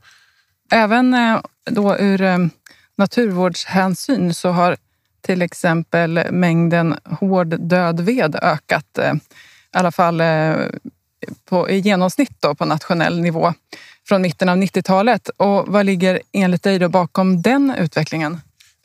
[0.70, 2.50] Även eh, då ur
[2.96, 4.76] naturvårdshänsyn så har
[5.20, 8.98] till exempel mängden hård död ved ökat.
[8.98, 9.20] I
[9.72, 10.22] alla fall
[11.44, 13.54] på, i genomsnitt då, på nationell nivå
[14.08, 15.28] från mitten av 90-talet.
[15.28, 18.40] Och vad ligger enligt dig då bakom den utvecklingen?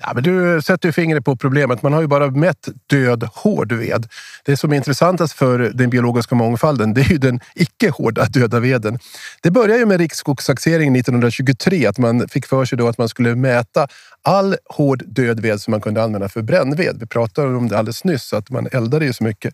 [0.06, 1.84] Ja, men du sätter ju fingret på problemet.
[1.84, 4.08] Man har ju bara mätt död hård ved.
[4.46, 8.60] Det som är intressantast för den biologiska mångfalden det är ju den icke hårda döda
[8.60, 9.00] veden.
[9.42, 13.36] Det började ju med riksskogstaxeringen 1923 att man fick för sig då att man skulle
[13.36, 13.88] mäta
[14.22, 16.98] all hård död ved som man kunde använda för brännved.
[17.00, 19.54] Vi pratade om det alldeles nyss, att man eldade ju så mycket.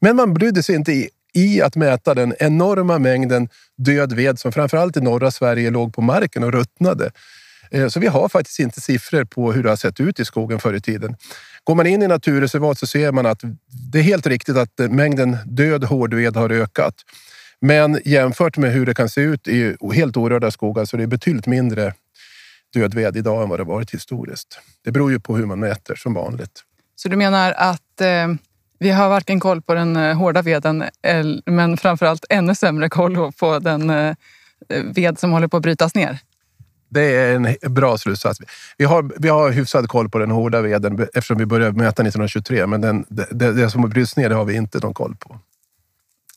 [0.00, 4.96] Men man brydde sig inte i att mäta den enorma mängden död ved som framförallt
[4.96, 7.10] i norra Sverige låg på marken och ruttnade.
[7.70, 10.60] Eh, så vi har faktiskt inte siffror på hur det har sett ut i skogen
[10.60, 11.16] förr i tiden.
[11.64, 13.40] Går man in i naturreservat så ser man att
[13.92, 16.94] det är helt riktigt att mängden död hårdved har ökat.
[17.60, 21.06] Men jämfört med hur det kan se ut i helt orörda skogar så är det
[21.06, 21.94] betydligt mindre
[22.74, 24.58] dödved idag än vad det varit historiskt.
[24.84, 26.62] Det beror ju på hur man mäter som vanligt.
[26.96, 28.28] Så du menar att eh,
[28.84, 30.84] vi har varken koll på den eh, hårda veden
[31.46, 34.14] men framförallt ännu sämre koll på den eh,
[34.68, 36.18] ved som håller på att brytas ner.
[36.88, 38.40] Det är en bra slutsats.
[38.78, 42.66] Vi har, vi har hyfsad koll på den hårda veden eftersom vi började mäta 1923,
[42.66, 45.38] men den, det, det som bryts ner det har vi inte någon koll på.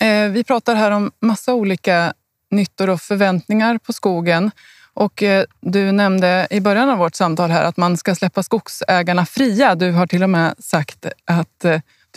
[0.06, 2.14] Eh, vi pratar här om massa olika
[2.52, 4.52] nyttor och förväntningar på skogen.
[4.94, 5.24] Och
[5.62, 9.76] du nämnde i början av vårt samtal här att man ska släppa skogsägarna fria.
[9.76, 11.66] Du har till och med sagt att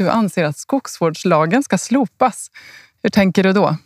[0.01, 2.51] du anser att skogsvårdslagen ska slopas.
[3.03, 3.77] Hur tänker du då?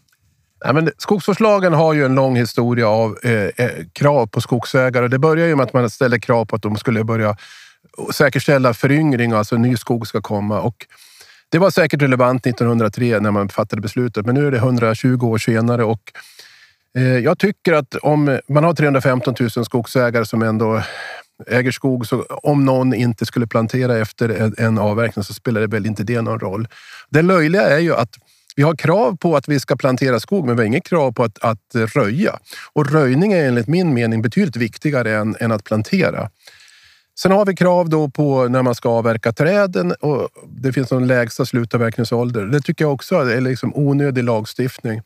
[0.65, 5.09] Ja, men skogsvårdslagen har ju en lång historia av eh, eh, krav på skogsägare.
[5.09, 7.37] Det börjar ju med att man ställer krav på att de skulle börja
[8.13, 10.61] säkerställa föryngring, alltså ny skog ska komma.
[10.61, 10.87] Och
[11.49, 15.39] det var säkert relevant 1903 när man fattade beslutet, men nu är det 120 år
[15.39, 16.13] senare och
[16.99, 20.83] eh, jag tycker att om man har 315 000 skogsägare som ändå
[21.47, 25.87] äger skog, så om någon inte skulle plantera efter en avverkning så spelar det väl
[25.87, 26.69] inte det någon roll.
[27.11, 28.17] Det löjliga är ju att
[28.57, 31.25] vi har krav på att vi ska plantera skog, men vi har inget krav på
[31.25, 32.39] att, att röja.
[32.73, 36.31] Och röjning är enligt min mening betydligt viktigare än, än att plantera.
[37.19, 41.07] Sen har vi krav då på när man ska avverka träden och det finns någon
[41.07, 42.45] lägsta slutavverkningsålder.
[42.45, 45.03] Det tycker jag också är liksom onödig lagstiftning.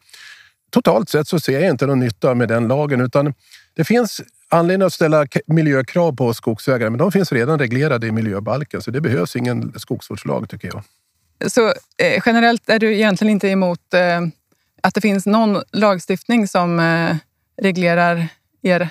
[0.70, 3.34] Totalt sett så ser jag inte någon nytta med den lagen utan
[3.78, 8.82] det finns anledning att ställa miljökrav på skogsägare, men de finns redan reglerade i miljöbalken,
[8.82, 10.82] så det behövs ingen skogsvårdslag tycker jag.
[11.52, 14.20] Så eh, generellt är du egentligen inte emot eh,
[14.82, 17.16] att det finns någon lagstiftning som eh,
[17.62, 18.28] reglerar
[18.62, 18.88] er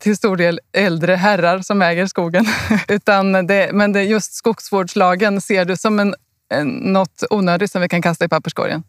[0.00, 2.46] till stor del äldre herrar som äger skogen.
[2.88, 6.14] Utan det, men det, just skogsvårdslagen ser du som en,
[6.52, 8.82] en, något onödigt som vi kan kasta i papperskorgen?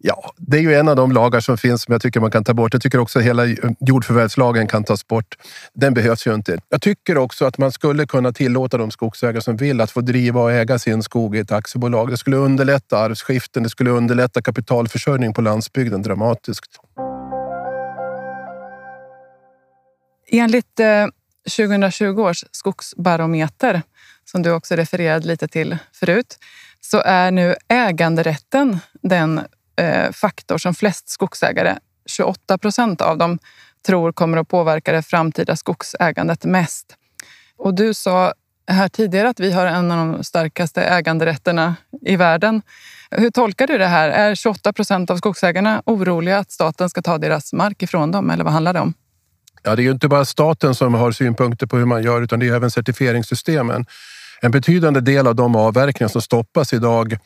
[0.00, 2.44] Ja, det är ju en av de lagar som finns som jag tycker man kan
[2.44, 2.72] ta bort.
[2.72, 3.46] Jag tycker också att hela
[3.80, 5.36] jordförvärvslagen kan tas bort.
[5.74, 6.58] Den behövs ju inte.
[6.68, 10.40] Jag tycker också att man skulle kunna tillåta de skogsägare som vill att få driva
[10.40, 12.10] och äga sin skog i ett aktiebolag.
[12.10, 16.80] Det skulle underlätta arvsskiften, det skulle underlätta kapitalförsörjning på landsbygden dramatiskt.
[20.30, 21.06] Enligt eh,
[21.56, 23.82] 2020 års skogsbarometer,
[24.24, 26.38] som du också refererade lite till förut,
[26.80, 29.40] så är nu äganderätten den
[29.78, 33.38] Eh, faktor som flest skogsägare, 28 procent av dem,
[33.86, 36.86] tror kommer att påverka det framtida skogsägandet mest.
[37.56, 38.32] Och du sa
[38.70, 42.62] här tidigare att vi har en av de starkaste äganderätterna i världen.
[43.10, 44.08] Hur tolkar du det här?
[44.08, 48.44] Är 28 procent av skogsägarna oroliga att staten ska ta deras mark ifrån dem eller
[48.44, 48.94] vad handlar det om?
[49.62, 52.40] Ja, det är ju inte bara staten som har synpunkter på hur man gör utan
[52.40, 53.86] det är även certifieringssystemen.
[54.40, 57.18] En betydande del av de avverkningar som stoppas idag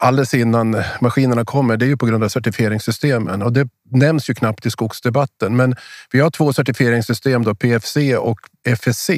[0.00, 4.34] alldeles innan maskinerna kommer, det är ju på grund av certifieringssystemen och det nämns ju
[4.34, 5.56] knappt i skogsdebatten.
[5.56, 5.76] Men
[6.12, 9.10] vi har två certifieringssystem, då, PFC och FSC.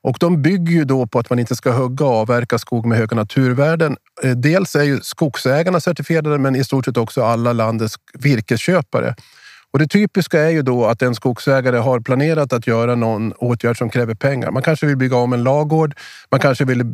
[0.00, 2.98] Och de bygger ju då på att man inte ska hugga och avverka skog med
[2.98, 3.96] höga naturvärden.
[4.22, 9.14] Eh, dels är ju skogsägarna certifierade, men i stort sett också alla landets virkesköpare.
[9.76, 13.78] Och det typiska är ju då att en skogsägare har planerat att göra någon åtgärd
[13.78, 14.50] som kräver pengar.
[14.50, 15.94] Man kanske vill bygga om en lagård,
[16.30, 16.84] man kanske vill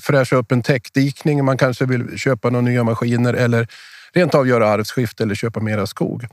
[0.00, 3.68] fräscha upp en täckdikning, man kanske vill köpa några nya maskiner eller
[4.12, 6.26] rent av göra arvsskifte eller köpa mera skog.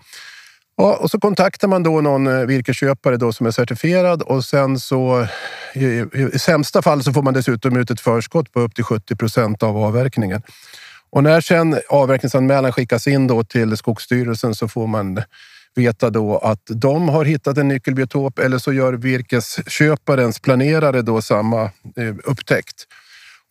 [0.78, 4.80] Ja, och så kontaktar man då någon eh, virkesköpare då som är certifierad och sen
[4.80, 5.28] så
[5.74, 9.16] i, i, sämsta fall så får man dessutom ut ett förskott på upp till 70
[9.16, 10.42] procent av avverkningen.
[11.10, 15.20] Och när sen avverkningsanmälan skickas in då till Skogsstyrelsen så får man
[15.76, 21.64] veta då att de har hittat en nyckelbiotop eller så gör virkesköparens planerare då samma
[21.96, 22.88] eh, upptäckt.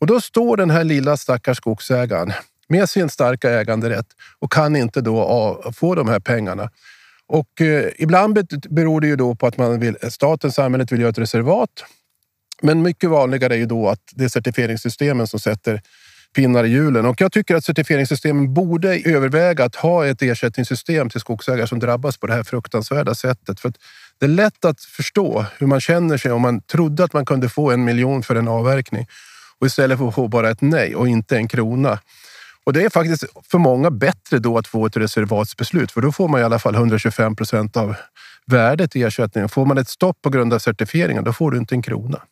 [0.00, 2.32] Och då står den här lilla stackars skogsägaren
[2.68, 4.06] med sin starka äganderätt
[4.38, 6.70] och kan inte då få de här pengarna.
[7.26, 8.38] Och eh, ibland
[8.70, 11.84] beror det ju då på att man vill, staten, samhället vill göra ett reservat.
[12.62, 15.82] Men mycket vanligare är ju då att det är certifieringssystemen som sätter
[16.34, 17.06] pinnar i hjulen.
[17.06, 22.16] Och jag tycker att certifieringssystemen borde överväga att ha ett ersättningssystem till skogsägare som drabbas
[22.16, 23.60] på det här fruktansvärda sättet.
[23.60, 23.72] För
[24.18, 27.48] det är lätt att förstå hur man känner sig om man trodde att man kunde
[27.48, 29.06] få en miljon för en avverkning
[29.58, 31.98] och istället få bara ett nej och inte en krona.
[32.64, 36.28] Och det är faktiskt för många bättre då att få ett reservatsbeslut för då får
[36.28, 37.94] man i alla fall 125 procent av
[38.46, 39.48] värdet i ersättningen.
[39.48, 42.22] Får man ett stopp på grund av certifieringen, då får du inte en krona.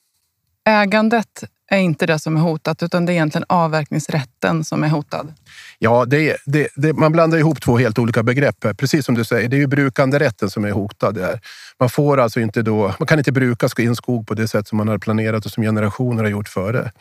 [0.69, 5.35] Ägandet är inte det som är hotat, utan det är egentligen avverkningsrätten som är hotad.
[5.79, 8.65] Ja, det, det, det, man blandar ihop två helt olika begrepp.
[8.65, 8.75] här.
[8.75, 11.15] Precis som du säger, det är ju brukanderätten som är hotad.
[11.15, 11.41] Där.
[11.81, 14.79] Man, får alltså inte då, man kan inte bruka in skog på det sätt som
[14.79, 16.93] man har planerat och som generationer har gjort före.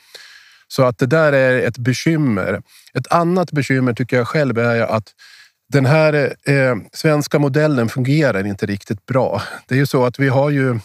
[0.67, 2.61] Så att det där är ett bekymmer.
[2.93, 5.13] Ett annat bekymmer tycker jag själv är att
[5.73, 9.41] den här eh, svenska modellen fungerar inte riktigt bra.
[9.67, 10.79] Det är ju så att vi har ju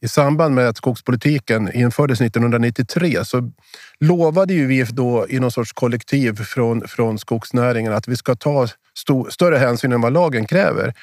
[0.00, 3.50] i samband med att skogspolitiken infördes 1993 så
[4.00, 8.64] lovade ju vi då i någon sorts kollektiv från, från skogsnäringen att vi ska ta
[8.64, 10.94] st större hänsyn än vad lagen kräver.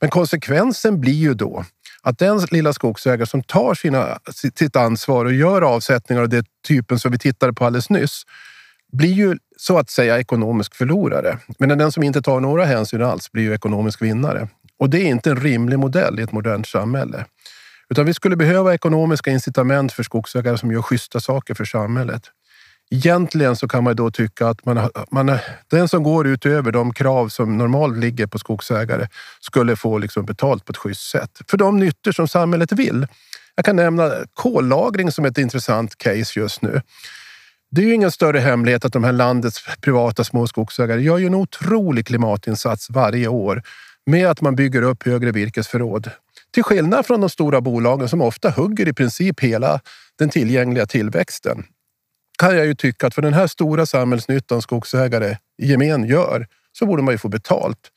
[0.00, 1.64] Men konsekvensen blir ju då
[2.02, 6.98] att den lilla skogsägare som tar sina, sitt ansvar och gör avsättningar av det typen
[6.98, 8.22] som vi tittade på alldeles nyss
[8.92, 11.38] blir ju så att säga ekonomisk förlorare.
[11.58, 14.48] Men den som inte tar några hänsyn alls blir ju ekonomisk vinnare.
[14.78, 17.24] Och det är inte en rimlig modell i ett modernt samhälle.
[17.90, 22.22] Utan vi skulle behöva ekonomiska incitament för skogsägare som gör schyssta saker för samhället.
[22.90, 25.38] Egentligen så kan man då tycka att man, man,
[25.70, 29.08] den som går utöver de krav som normalt ligger på skogsägare
[29.40, 33.06] skulle få liksom betalt på ett schysst sätt för de nyttor som samhället vill.
[33.54, 36.82] Jag kan nämna kollagring som ett intressant case just nu.
[37.70, 41.26] Det är ju ingen större hemlighet att de här landets privata små skogsägare gör ju
[41.26, 43.62] en otrolig klimatinsats varje år
[44.06, 46.10] med att man bygger upp högre virkesförråd.
[46.52, 49.80] Till skillnad från de stora bolagen som ofta hugger i princip hela
[50.18, 51.64] den tillgängliga tillväxten
[52.40, 56.86] kan jag ju tycka att för den här stora samhällsnyttan skogsägare i gemen gör så
[56.86, 57.90] borde man ju få betalt.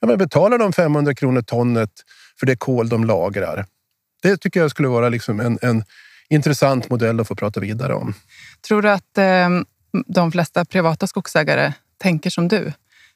[0.00, 1.90] Ja, men betalar de 500 kronor tonnet
[2.40, 3.66] för det kol de lagrar?
[4.22, 5.84] Det tycker jag skulle vara liksom en, en
[6.28, 8.14] intressant modell att få prata vidare om.
[8.68, 9.48] Tror du att eh,
[10.06, 12.72] de flesta privata skogsägare tänker som du?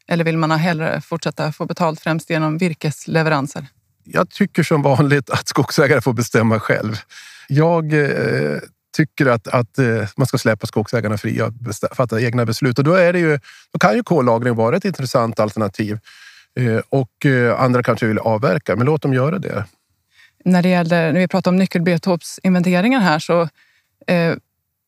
[0.07, 3.66] Eller vill man hellre fortsätta få betalt främst genom virkesleveranser?
[4.04, 6.96] Jag tycker som vanligt att skogsägare får bestämma själv.
[7.48, 8.58] Jag eh,
[8.96, 12.78] tycker att, att eh, man ska släppa skogsägarna fria att fatta egna beslut.
[12.78, 13.38] Och då, är det ju,
[13.72, 15.98] då kan ju kollagring vara ett intressant alternativ.
[16.60, 19.64] Eh, och eh, andra kanske vill avverka, men låt dem göra det.
[20.44, 23.42] När det gäller, när vi pratar om nyckelbiotopsinventeringar här så
[24.06, 24.34] eh,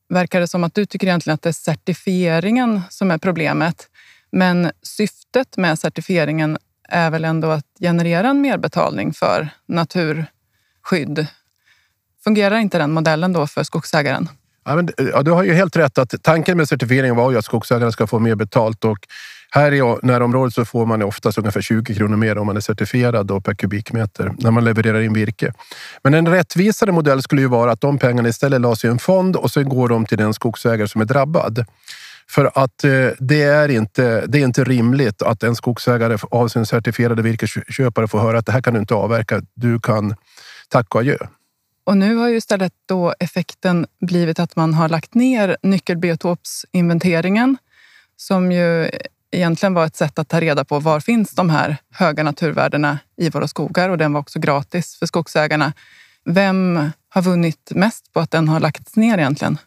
[0.09, 3.88] verkar det som att du tycker egentligen att det är certifieringen som är problemet.
[4.33, 11.27] Men syftet med certifieringen är väl ändå att generera en merbetalning för naturskydd.
[12.25, 14.29] Fungerar inte den modellen då för skogsägaren?
[14.64, 17.44] Ja, men, ja, du har ju helt rätt att tanken med certifieringen var ju att
[17.44, 18.99] skogsägarna ska få mer betalt och
[19.51, 23.26] här i närområdet så får man oftast ungefär 20 kronor mer om man är certifierad
[23.26, 25.53] då per kubikmeter när man levererar in virke.
[26.03, 29.37] Men en rättvisare modell skulle ju vara att de pengarna istället lades i en fond
[29.37, 31.64] och sen går de till den skogsägare som är drabbad.
[32.31, 36.66] För att eh, det är, inte, det är inte rimligt att en skogsägare av sin
[36.66, 39.43] certifierade virkesköpare får höra att det här kan du inte avverka.
[39.55, 40.14] Du kan
[40.68, 41.16] tacka och adjö.
[41.85, 47.57] Och nu har ju istället då effekten blivit att man har lagt ner nyckelbiotopsinventeringen
[48.16, 48.91] som ju
[49.31, 53.31] egentligen var ett sätt att ta reda på var finns de här höga naturvärdena i
[53.31, 55.72] våra skogar och den var också gratis för skogsägarna.
[56.24, 59.59] Vem har vunnit mest på att den har lagts ner egentligen?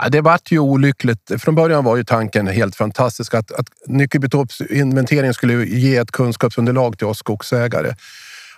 [0.00, 1.32] Ja, det vart ju olyckligt.
[1.38, 7.06] Från början var ju tanken helt fantastisk att, att nyckelbiotopsinventeringen skulle ge ett kunskapsunderlag till
[7.06, 7.94] oss skogsägare.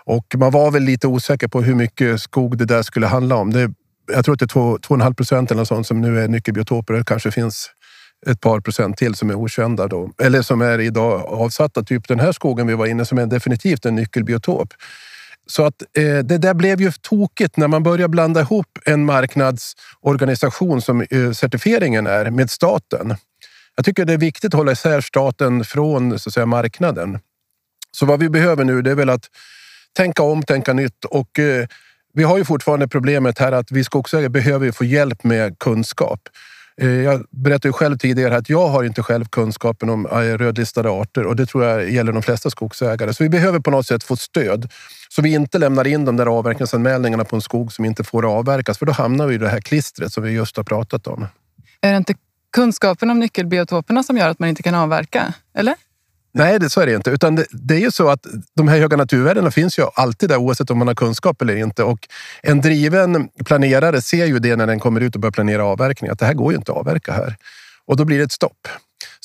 [0.05, 3.53] Och man var väl lite osäker på hur mycket skog det där skulle handla om.
[3.53, 3.71] Det,
[4.13, 6.95] jag tror att det är 2,5 procent eller något sånt som nu är nyckelbiotoper.
[6.95, 7.71] Det kanske finns
[8.27, 11.83] ett par procent till som är okända då, eller som är idag avsatta.
[11.83, 14.69] Typ den här skogen vi var inne som är definitivt en nyckelbiotop.
[15.47, 20.83] Så att eh, det där blev ju tokigt när man börjar blanda ihop en marknadsorganisation
[20.83, 23.15] som eh, certifieringen är med staten.
[23.77, 27.19] Jag tycker det är viktigt att hålla isär staten från så att säga, marknaden.
[27.93, 29.31] Så vad vi behöver nu det är väl att
[29.97, 31.67] tänka om, tänka nytt och eh,
[32.17, 36.21] vi har ju fortfarande problemet här att vi skogsägare eh, behöver få hjälp med kunskap.
[36.81, 40.91] Eh, jag berättade ju själv tidigare att jag har inte själv kunskapen om eh, rödlistade
[40.91, 43.15] arter och det tror jag gäller de flesta skogsägare.
[43.15, 44.73] Så vi behöver på något sätt få stöd
[45.17, 48.79] så vi inte lämnar in de där avverkningsanmälningarna på en skog som inte får avverkas
[48.79, 51.27] för då hamnar vi i det här klistret som vi just har pratat om.
[51.81, 52.15] Är det inte
[52.53, 55.35] kunskapen om nyckelbiotoperna som gör att man inte kan avverka?
[55.55, 55.75] Eller?
[56.35, 57.11] Nej, det, så är det inte.
[57.11, 60.37] Utan det, det, är ju så att de här höga naturvärdena finns ju alltid där
[60.37, 61.83] oavsett om man har kunskap eller inte.
[61.83, 62.09] Och
[62.43, 66.19] en driven planerare ser ju det när den kommer ut och börjar planera avverkning, att
[66.19, 67.37] det här går ju inte att avverka här.
[67.87, 68.69] Och då blir det ett stopp.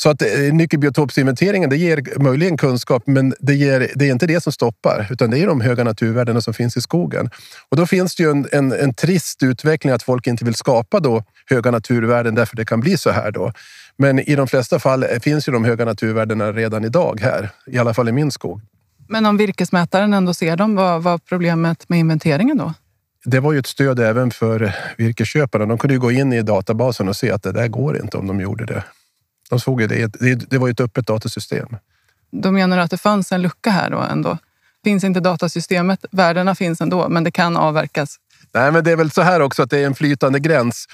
[0.04, 4.44] Så att eh, nyckelbiotopsinventeringen det ger möjligen kunskap, men det, ger, det är inte det
[4.44, 7.30] som stoppar, utan det är de höga naturvärdena som finns i skogen.
[7.70, 11.00] Och då finns det ju en, en, en trist utveckling att folk inte vill skapa
[11.00, 13.54] då höga naturvärden därför det kan bli så här då.
[13.98, 17.94] Men i de flesta fall finns ju de höga naturvärdena redan idag här, i alla
[17.94, 18.62] fall i min skog.
[19.10, 22.74] Men om virkesmätaren ändå ser dem, vad var problemet med inventeringen då?
[23.26, 25.66] Det var ju ett stöd även för virkesköparna.
[25.66, 28.28] De kunde ju gå in i databasen och se att det där går inte om
[28.28, 28.84] de gjorde det.
[29.52, 30.08] De såg ju det.
[30.50, 31.68] Det var ju ett öppet datasystem.
[32.32, 34.38] Då menar du att det fanns en lucka här då ändå?
[34.84, 38.16] Finns inte datasystemet, värdena finns ändå, men det kan avverkas?
[38.54, 40.86] Nej, men det är väl så här också att det är en flytande gräns.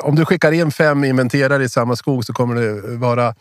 [0.00, 3.34] Om du skickar in fem inventerare i samma skog så kommer det vara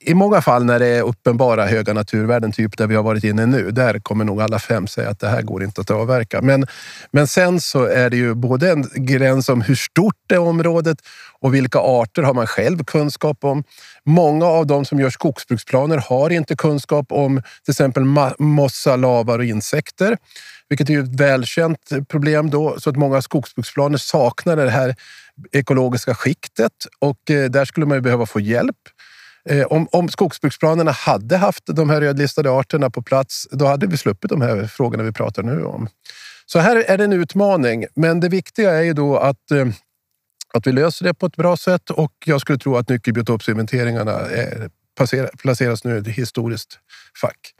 [0.00, 3.46] i många fall när det är uppenbara höga naturvärden, typ där vi har varit inne
[3.46, 6.42] nu, där kommer nog alla fem säga att det här går inte att avverka.
[6.42, 6.66] Men,
[7.10, 10.98] men sen så är det ju både en gräns om hur stort är området
[11.40, 13.64] och vilka arter har man själv kunskap om.
[14.04, 18.04] Många av de som gör skogsbruksplaner har inte kunskap om till exempel
[18.38, 20.16] mossa, lavar och insekter,
[20.68, 24.94] vilket är ett välkänt problem då, så att många skogsbruksplaner saknar det här
[25.52, 28.76] ekologiska skiktet och eh, där skulle man ju behöva få hjälp.
[29.44, 33.96] Eh, om, om skogsbruksplanerna hade haft de här rödlistade arterna på plats, då hade vi
[33.96, 35.88] sluppit de här frågorna vi pratar nu om.
[36.46, 39.66] Så här är det en utmaning, men det viktiga är ju då att eh,
[40.54, 44.68] att vi löser det på ett bra sätt och jag skulle tro att nyckelbiotopsinventeringarna eh,
[44.96, 46.78] är, placeras nu i ett historiskt
[47.20, 47.54] fack.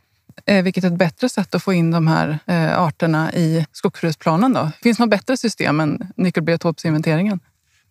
[0.65, 2.39] Vilket är ett bättre sätt att få in de här
[2.77, 4.71] arterna i skogsbruksplanen då?
[4.83, 7.41] Finns det något bättre system än nyckelbiotopsinventeringen?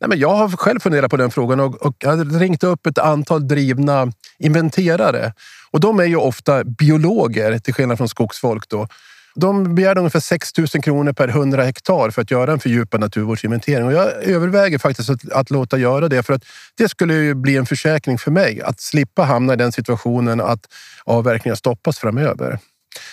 [0.01, 2.87] Nej, men jag har själv funderat på den frågan och, och jag har ringt upp
[2.87, 5.33] ett antal drivna inventerare.
[5.71, 8.69] Och de är ju ofta biologer, till skillnad från skogsfolk.
[8.69, 8.87] Då.
[9.35, 13.85] De begärde ungefär 6 000 kronor per 100 hektar för att göra en fördjupad naturvårdsinventering.
[13.85, 16.43] Och jag överväger faktiskt att, att låta göra det för att
[16.77, 20.65] det skulle ju bli en försäkring för mig att slippa hamna i den situationen att
[21.03, 22.59] avverkningar stoppas framöver.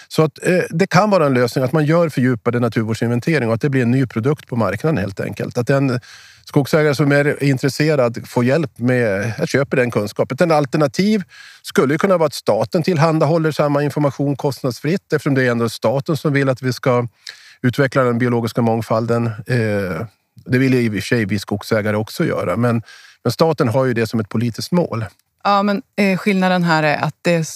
[0.09, 3.61] Så att, eh, det kan vara en lösning att man gör fördjupade naturvårdsinventering och att
[3.61, 5.59] det blir en ny produkt på marknaden helt enkelt.
[5.59, 6.01] Att den
[6.49, 10.37] skogsägare som är intresserad får hjälp med att köpa den kunskapen.
[10.41, 11.23] En alternativ
[11.63, 16.33] skulle kunna vara att staten tillhandahåller samma information kostnadsfritt eftersom det är ändå staten som
[16.33, 17.09] vill att vi ska
[17.63, 19.27] utveckla den biologiska mångfalden.
[19.27, 20.07] Eh,
[20.47, 22.83] det vill i och för sig vi skogsägare också göra, men,
[23.23, 25.05] men staten har ju det som ett politiskt mål.
[25.45, 27.49] Ja, men eh, skillnaden här är att det,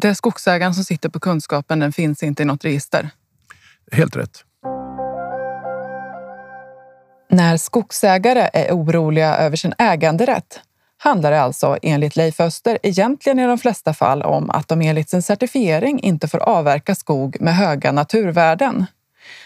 [0.00, 1.78] det är skogsägaren som sitter på kunskapen.
[1.78, 3.10] Den finns inte i något register.
[3.92, 4.45] Helt rätt.
[7.28, 10.60] När skogsägare är oroliga över sin äganderätt
[10.98, 15.10] handlar det alltså enligt Leif Öster egentligen i de flesta fall om att de enligt
[15.10, 18.86] sin certifiering inte får avverka skog med höga naturvärden.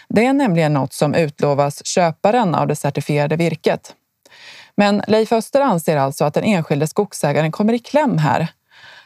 [0.09, 3.95] Det är nämligen något som utlovas köparen av det certifierade virket.
[4.75, 8.47] Men Leif Öster anser alltså att den enskilde skogsägaren kommer i kläm här.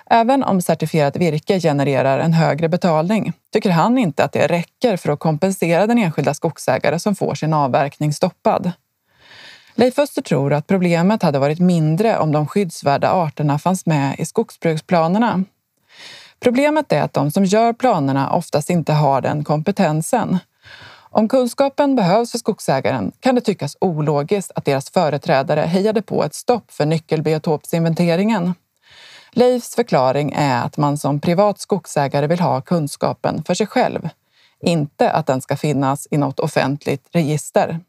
[0.10, 5.12] Även om certifierat virke genererar en högre betalning tycker han inte att det räcker för
[5.12, 8.72] att kompensera den enskilda skogsägare som får sin avverkning stoppad.
[9.76, 14.26] Leif Öster tror att problemet hade varit mindre om de skyddsvärda arterna fanns med i
[14.26, 15.44] skogsbruksplanerna.
[16.40, 20.38] Problemet är att de som gör planerna oftast inte har den kompetensen.
[20.98, 26.36] Om kunskapen behövs för skogsägaren kan det tyckas ologiskt att deras företrädare hejade på ett
[26.36, 28.54] stopp för nyckelbiotopsinventeringen.
[29.38, 34.10] Leifs förklaring är att man som privat skogsägare vill ha kunskapen för sig själv,
[34.62, 37.80] inte att den ska finnas i något offentligt register.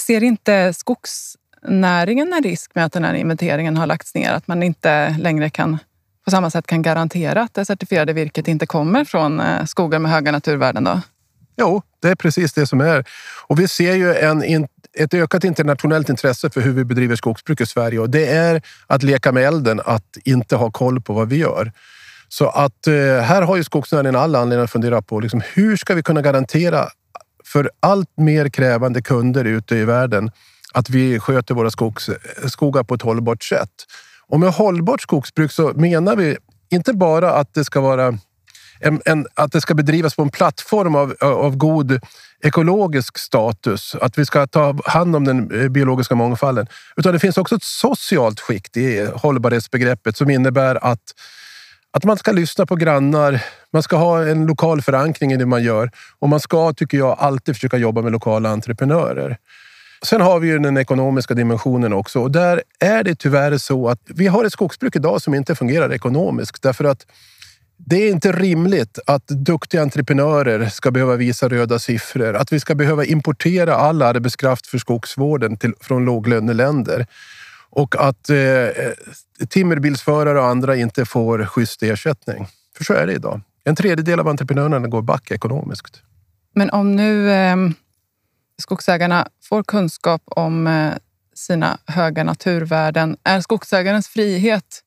[0.00, 4.32] Ser inte skogsnäringen en risk med att den här inventeringen har lagts ner?
[4.32, 5.78] Att man inte längre kan
[6.24, 10.10] på samma sätt kan garantera att det certifierade virket inte kommer från eh, skogar med
[10.10, 10.84] höga naturvärden?
[10.84, 11.00] Då?
[11.56, 13.04] Jo, det är precis det som är.
[13.46, 14.42] Och vi ser ju en,
[14.98, 19.02] ett ökat internationellt intresse för hur vi bedriver skogsbruk i Sverige och det är att
[19.02, 21.72] leka med elden, att inte ha koll på vad vi gör.
[22.28, 25.94] Så att eh, här har ju skogsnäringen all anledning att fundera på liksom, hur ska
[25.94, 26.88] vi kunna garantera
[27.44, 30.30] för allt mer krävande kunder ute i världen
[30.72, 32.10] att vi sköter våra skogs,
[32.46, 33.70] skogar på ett hållbart sätt.
[34.28, 36.36] Och med hållbart skogsbruk så menar vi
[36.70, 38.18] inte bara att det ska vara
[38.80, 42.00] en, en, att det ska bedrivas på en plattform av, av god
[42.42, 46.66] ekologisk status, att vi ska ta hand om den eh, biologiska mångfalden.
[46.96, 51.14] Utan det finns också ett socialt skikt i hållbarhetsbegreppet som innebär att,
[51.90, 55.62] att man ska lyssna på grannar, man ska ha en lokal förankring i det man
[55.62, 59.38] gör och man ska, tycker jag, alltid försöka jobba med lokala entreprenörer.
[60.02, 64.00] Sen har vi ju den ekonomiska dimensionen också och där är det tyvärr så att
[64.06, 67.06] vi har ett skogsbruk idag som inte fungerar ekonomiskt därför att
[67.76, 72.74] det är inte rimligt att duktiga entreprenörer ska behöva visa röda siffror, att vi ska
[72.74, 77.06] behöva importera all arbetskraft för skogsvården till, från låglöneländer
[77.70, 78.92] och att eh, eh
[79.48, 82.46] timmerbilsförare och andra inte får schysst ersättning.
[82.76, 83.40] För så är det idag.
[83.64, 86.02] En tredjedel av entreprenörerna går back ekonomiskt.
[86.54, 87.56] Men om nu eh,
[88.62, 90.92] skogsägarna får kunskap om eh,
[91.34, 94.82] sina höga naturvärden, är skogsägarens frihet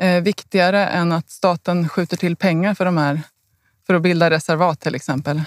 [0.00, 3.20] eh, viktigare än att staten skjuter till pengar för de här
[3.86, 5.42] för att bilda reservat till exempel?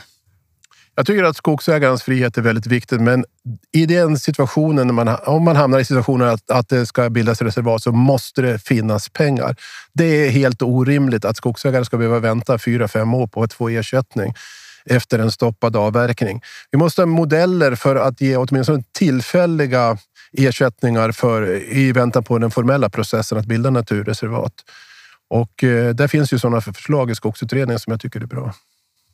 [0.96, 3.26] Jag tycker att skogsägarens frihet är väldigt viktigt, men
[3.72, 7.84] i den situationen, man, om man hamnar i situationen att, att det ska bildas reservat
[7.84, 9.56] så måste det finnas pengar.
[9.94, 13.70] Det är helt orimligt att skogsägare ska behöva vänta fyra, fem år på att få
[13.70, 14.34] ersättning
[14.86, 16.42] efter en stoppad avverkning.
[16.72, 19.98] Vi måste ha modeller för att ge åtminstone tillfälliga
[20.38, 24.54] ersättningar för, i väntan på den formella processen att bilda naturreservat.
[25.30, 28.54] Och eh, där finns ju sådana förslag i skogsutredningen som jag tycker är bra.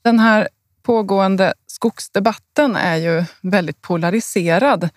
[0.02, 0.48] Den här
[0.84, 4.90] pågående skogsdebatten är ju väldigt polariserad.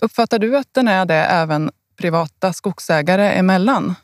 [0.00, 1.70] Uppfattar du att den är det även
[2.00, 3.94] privata skogsägare emellan?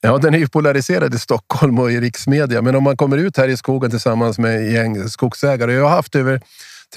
[0.00, 3.36] Ja, den är ju polariserad i Stockholm och i riksmedia, men om man kommer ut
[3.36, 5.72] här i skogen tillsammans med gäng skogsägare.
[5.72, 6.40] Jag har haft över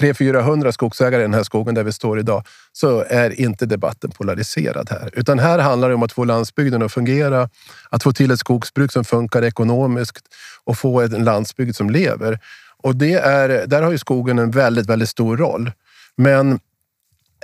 [0.00, 4.90] 300-400 skogsägare i den här skogen där vi står idag, så är inte debatten polariserad
[4.90, 5.10] här.
[5.12, 7.48] Utan här handlar det om att få landsbygden att fungera,
[7.90, 10.24] att få till ett skogsbruk som funkar ekonomiskt
[10.64, 12.38] och få en landsbygd som lever.
[12.82, 15.72] Och det är, där har ju skogen en väldigt, väldigt stor roll.
[16.16, 16.60] Men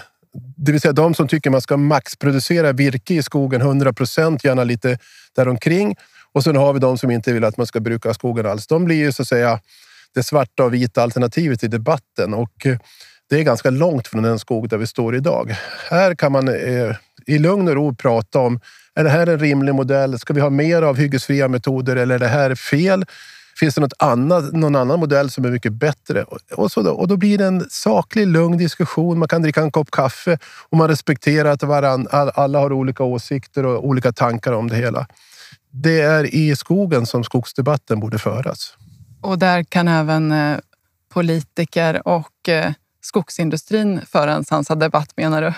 [0.55, 4.63] det vill säga de som tycker man ska maxproducera virke i skogen 100 procent, gärna
[4.63, 4.97] lite
[5.35, 5.95] däromkring.
[6.33, 8.67] Och sen har vi de som inte vill att man ska bruka skogen alls.
[8.67, 9.59] De blir ju så att säga
[10.13, 12.77] det svarta och vita alternativet i debatten och eh,
[13.29, 15.55] det är ganska långt från den skog där vi står idag.
[15.89, 18.59] Här kan man eh, i lugn och ro prata om,
[18.95, 20.19] är det här en rimlig modell?
[20.19, 23.05] Ska vi ha mer av hyggesfria metoder eller är det här fel?
[23.59, 26.25] Finns det något annat, någon annan modell som är mycket bättre?
[26.51, 29.19] Och, så då, och då blir det en saklig, lugn diskussion.
[29.19, 30.37] Man kan dricka en kopp kaffe
[30.69, 35.07] och man respekterar att varann, alla har olika åsikter och olika tankar om det hela.
[35.75, 38.77] Det är i skogen som skogsdebatten borde föras.
[39.21, 40.57] Och där kan även eh,
[41.13, 42.71] politiker och eh,
[43.01, 45.53] skogsindustrin föra en sansad debatt menar du?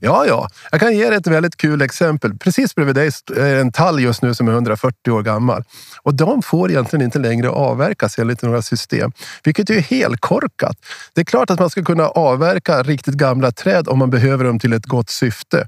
[0.00, 0.48] Ja, ja.
[0.70, 2.38] Jag kan ge dig ett väldigt kul exempel.
[2.38, 5.64] Precis bredvid dig är en tall just nu som är 140 år gammal.
[6.02, 9.12] Och de får egentligen inte längre avverkas enligt några system,
[9.44, 10.76] vilket är helt korkat.
[11.14, 14.58] Det är klart att man ska kunna avverka riktigt gamla träd om man behöver dem
[14.58, 15.66] till ett gott syfte.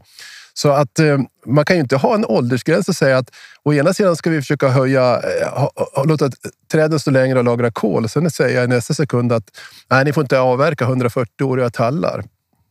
[0.54, 3.30] Så att eh, man kan ju inte ha en åldersgräns och säga att
[3.62, 6.30] å ena sidan ska vi försöka höja, eh, låta
[6.72, 8.08] träden stå längre och lagra kol.
[8.08, 9.44] Sen säger jag i nästa sekund att
[9.90, 12.24] nej, ni får inte avverka 140-åriga tallar.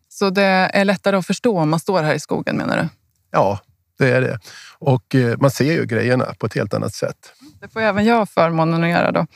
[0.09, 2.89] Så det är lättare att förstå om man står här i skogen menar du?
[3.31, 3.59] Ja,
[3.99, 4.39] det är det.
[4.79, 7.33] Och eh, man ser ju grejerna på ett helt annat sätt.
[7.61, 9.27] Det får även jag förmånen att göra då.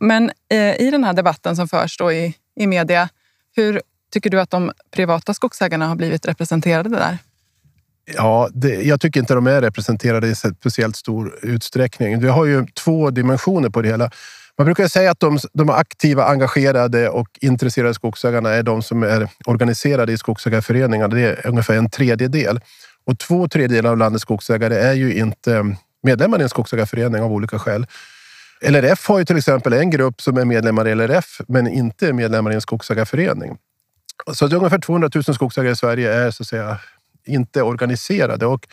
[0.00, 3.08] Men eh, i den här debatten som förs då i, i media,
[3.56, 3.82] hur
[4.12, 7.18] tycker du att de privata skogsägarna har blivit representerade där?
[8.14, 12.20] Ja, det, jag tycker inte de är representerade i speciellt stor utsträckning.
[12.20, 14.10] Vi har ju två dimensioner på det hela.
[14.58, 19.28] Man brukar säga att de, de aktiva, engagerade och intresserade skogsägarna är de som är
[19.46, 21.08] organiserade i skogsägarföreningar.
[21.08, 22.60] Det är ungefär en tredjedel.
[23.04, 27.58] Och två tredjedelar av landets skogsägare är ju inte medlemmar i en skogsägarförening av olika
[27.58, 27.86] skäl.
[28.60, 32.50] LRF har ju till exempel en grupp som är medlemmar i LRF men inte medlemmar
[32.50, 33.56] i en skogsägarförening.
[34.32, 36.78] Så att ungefär 200 000 skogsägare i Sverige är så att säga
[37.28, 38.46] inte organiserade.
[38.46, 38.66] Och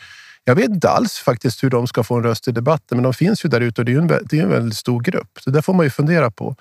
[0.44, 3.14] jag vet inte alls faktiskt hur de ska få en röst i debatten, men de
[3.14, 5.38] finns ju där ute och det är, en, det är en väldigt stor grupp.
[5.40, 6.56] Så det får man ju fundera på.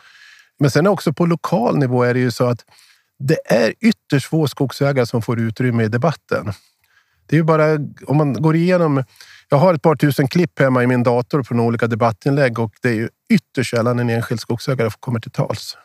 [0.59, 2.65] Men sen också på lokal nivå är det ju så att
[3.19, 6.53] det är ytterst få skogsägare som får utrymme i debatten.
[7.25, 7.73] Det är ju bara
[8.05, 9.03] om man går igenom.
[9.49, 12.89] Jag har ett par tusen klipp hemma i min dator från olika debattinlägg och det
[12.89, 15.77] är ju ytterst sällan en enskild skogsägare kommer till tals.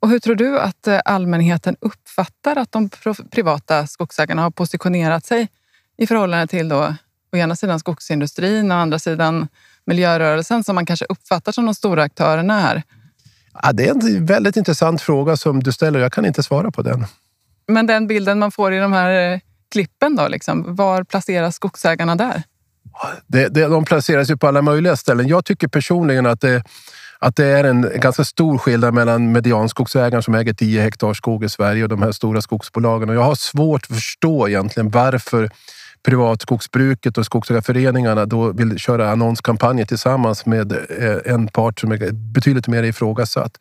[0.00, 2.90] Och hur tror du att eh, allmänheten uppfattar att de
[3.30, 5.48] privata skogsägarna har positionerat sig
[5.96, 6.94] i förhållande till då,
[7.32, 9.48] å ena sidan skogsindustrin och å andra sidan
[9.86, 12.82] miljörörelsen som man kanske uppfattar som de stora aktörerna här?
[13.62, 16.00] Ja, det är en väldigt intressant fråga som du ställer.
[16.00, 17.06] Jag kan inte svara på den.
[17.68, 19.40] Men den bilden man får i de här eh,
[19.70, 22.42] klippen, då, liksom, var placeras skogsägarna där?
[23.26, 25.28] Det, det, de placeras ju på alla möjliga ställen.
[25.28, 26.64] Jag tycker personligen att det,
[27.22, 31.48] att det är en ganska stor skillnad mellan medianskogsägaren som äger 10 hektar skog i
[31.48, 33.08] Sverige och de här stora skogsbolagen.
[33.08, 35.50] Och jag har svårt att förstå egentligen varför
[36.02, 42.68] privatskogsbruket och skogsägarföreningarna då vill köra annonskampanjer tillsammans med eh, en part som är betydligt
[42.68, 43.58] mer ifrågasatt.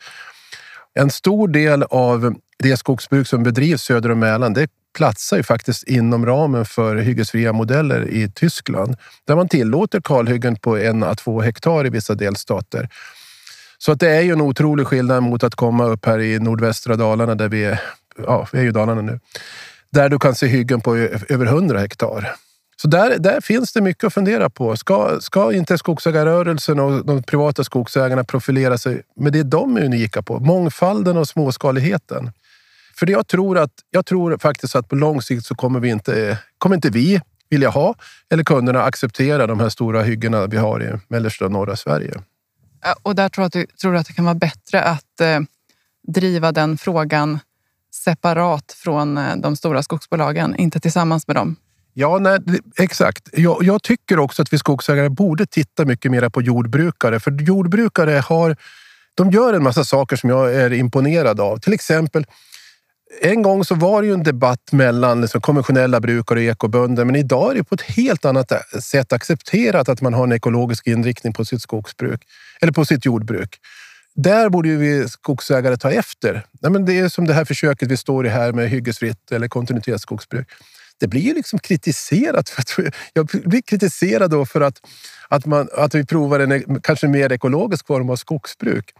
[0.93, 5.84] En stor del av det skogsbruk som bedrivs söder om Mälaren, det platsar ju faktiskt
[5.84, 8.95] inom ramen för hyggesfria modeller i Tyskland
[9.26, 12.89] där man tillåter kalhyggen på en à två hektar i vissa delstater.
[13.82, 16.96] Så att det är ju en otrolig skillnad mot att komma upp här i nordvästra
[16.96, 17.82] Dalarna där vi är.
[18.18, 19.20] Ja, vi är ju Dalarna nu.
[19.92, 20.96] Där du kan se hyggen på
[21.30, 22.36] över 100 hektar.
[22.82, 24.78] Så där, där finns det mycket att fundera på.
[24.78, 30.22] Ska, ska inte skogsägarrörelsen och de privata skogsägarna profilera sig med det de är unika
[30.22, 30.40] på?
[30.40, 32.32] Mångfalden och småskaligheten.
[33.00, 36.38] För jag tror att jag tror faktiskt att på lång sikt så kommer vi inte,
[36.58, 37.96] kommer inte vi vilja ha
[38.30, 42.14] eller kunderna acceptera de här stora hyggena vi har i mellersta och norra Sverige.
[42.86, 45.40] Eh, och där tror, att du, tror du att det kan vara bättre att eh,
[46.08, 47.40] driva den frågan
[47.94, 51.56] separat från eh, de stora skogsbolagen, inte tillsammans med dem?
[51.94, 52.40] Ja, nej,
[52.78, 53.30] exakt.
[53.34, 57.20] Jag, jag, tycker också att vi skogsägare borde titta mycket mer på jordbrukare.
[57.20, 58.56] För jordbrukare har,
[59.16, 61.58] de gör en massa saker som jag är imponerad av.
[61.58, 62.26] Till exempel
[63.22, 67.16] en gång så var det ju en debatt mellan liksom konventionella brukare och ekobönder, men
[67.16, 70.88] idag är det på ett helt annat eh, sätt accepterat att man har en ekologisk
[70.88, 72.22] inriktning på sitt skogsbruk
[72.62, 73.60] eller på sitt jordbruk.
[74.16, 76.45] Där borde ju vi skogsägare ta efter.
[76.62, 79.47] Nej, men det är som det här försöket vi står i här med hyggesfritt eller
[79.47, 80.47] kontinuitetsskogsbruk.
[80.99, 82.49] Det blir ju liksom kritiserat.
[82.49, 84.78] För att, jag blir kritiserad då för att,
[85.28, 88.93] att, man, att vi provar en e- kanske mer ekologisk form av skogsbruk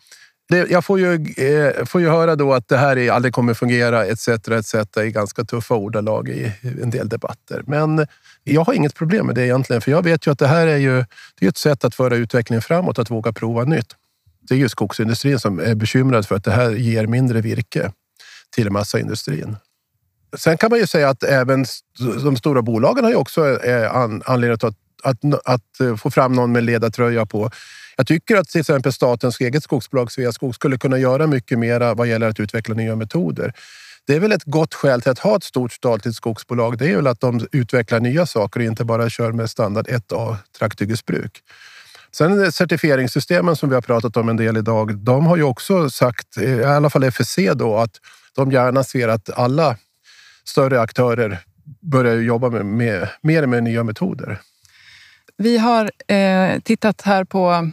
[0.50, 4.06] det, jag får ju, eh, får ju höra då att det här aldrig kommer fungera
[4.06, 4.28] etc.
[4.28, 4.76] etc.
[4.98, 7.64] i ganska tuffa ordalag i en del debatter.
[7.68, 8.08] Men
[8.44, 10.78] jag har inget problem med det egentligen, för jag vet ju att det här är
[10.78, 11.06] ju
[11.40, 13.96] det är ett sätt att föra utvecklingen framåt, att våga prova nytt.
[14.42, 17.92] Det är ju skogsindustrin som är bekymrad för att det här ger mindre virke
[18.56, 19.56] till massaindustrin.
[20.38, 21.66] Sen kan man ju säga att även
[22.24, 23.96] de stora bolagen har ju också eh,
[24.26, 24.64] anledning att,
[25.04, 27.52] att, att få fram någon med ledartröja på
[28.00, 32.08] jag tycker att till exempel statens eget skogsbolag Sveaskog skulle kunna göra mycket mera vad
[32.08, 33.54] gäller att utveckla nya metoder.
[34.08, 36.78] Det är väl ett gott skäl till att ha ett stort statligt skogsbolag.
[36.78, 40.36] Det är väl att de utvecklar nya saker och inte bara kör med standard 1A
[40.60, 41.44] trakthyggesbruk.
[42.12, 46.38] Sen certifieringssystemen som vi har pratat om en del idag, de har ju också sagt,
[46.38, 47.96] eh, i alla fall FSC då, att
[48.36, 49.78] de gärna ser att alla
[50.44, 51.40] större aktörer
[51.82, 54.42] börjar jobba med, med, mer med nya metoder.
[55.38, 57.72] Vi har eh, tittat här på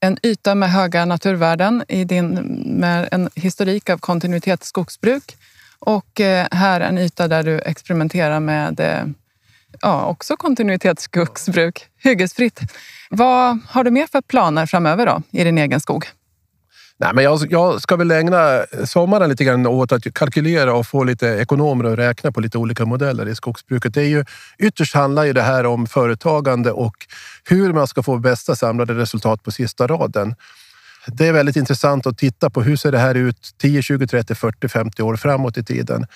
[0.00, 2.34] en yta med höga naturvärden i din,
[2.66, 5.36] med en historik av kontinuitetsskogsbruk
[5.78, 9.04] och eh, här en yta där du experimenterar med eh,
[9.80, 12.60] ja, också kontinuitetsskogsbruk, hyggesfritt.
[13.10, 16.06] Vad har du mer för planer framöver då, i din egen skog?
[16.98, 21.04] Nej, men jag, jag, ska väl ägna sommaren lite grann åt att kalkylera och få
[21.04, 23.94] lite ekonomer att räkna på lite olika modeller i skogsbruket.
[23.94, 24.24] Det är ju,
[24.58, 26.96] ytterst handlar ju det här om företagande och
[27.44, 30.34] hur man ska få bästa samlade resultat på sista raden.
[31.06, 34.34] Det är väldigt intressant att titta på hur ser det här ut 10, 20, 30,
[34.34, 36.06] 40, 50 år framåt i tiden.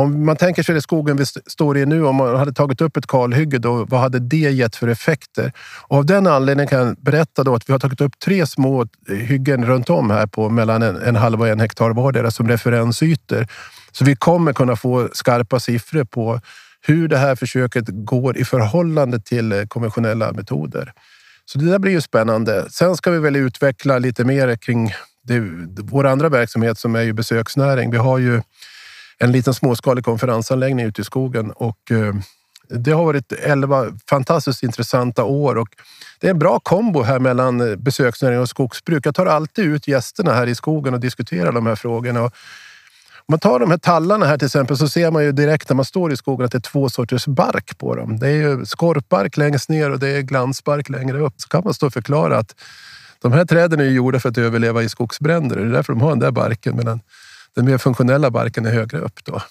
[0.00, 2.96] Om man tänker sig det skogen vi står i nu, om man hade tagit upp
[2.96, 5.52] ett kalhygge, då, vad hade det gett för effekter?
[5.88, 8.82] Och av den anledningen kan jag berätta då att vi har tagit upp tre små
[8.82, 12.48] eh, hyggen runt om här på mellan en, en halv och en hektar vardera som
[12.48, 13.46] referensytor.
[13.92, 16.40] Så vi kommer kunna få skarpa siffror på
[16.86, 20.92] hur det här försöket går i förhållande till eh, konventionella metoder.
[21.44, 22.66] Så det där blir ju spännande.
[22.70, 24.92] Sen ska vi väl utveckla lite mer kring
[25.22, 25.40] det,
[25.82, 27.90] vår andra verksamhet som är ju besöksnäring.
[27.90, 28.42] Vi har ju
[29.20, 32.14] en liten småskalig konferensanläggning ute i skogen och eh,
[32.68, 35.68] det har varit elva fantastiskt intressanta år och
[36.20, 39.06] det är en bra kombo här mellan eh, besöksnäring och skogsbruk.
[39.06, 42.22] Jag tar alltid ut gästerna här i skogen och diskuterar de här frågorna.
[42.22, 42.30] Om
[43.28, 45.84] man tar de här tallarna här till exempel så ser man ju direkt när man
[45.84, 48.18] står i skogen att det är två sorters bark på dem.
[48.18, 51.34] Det är ju skorpbark längst ner och det är glansbark längre upp.
[51.36, 52.54] Så kan man stå och förklara att
[53.22, 55.56] de här träden är gjorda för att överleva i skogsbränder.
[55.56, 57.00] Det är därför de har den där barken medan
[57.54, 59.24] den mer funktionella barken är högre upp.
[59.24, 59.42] Då.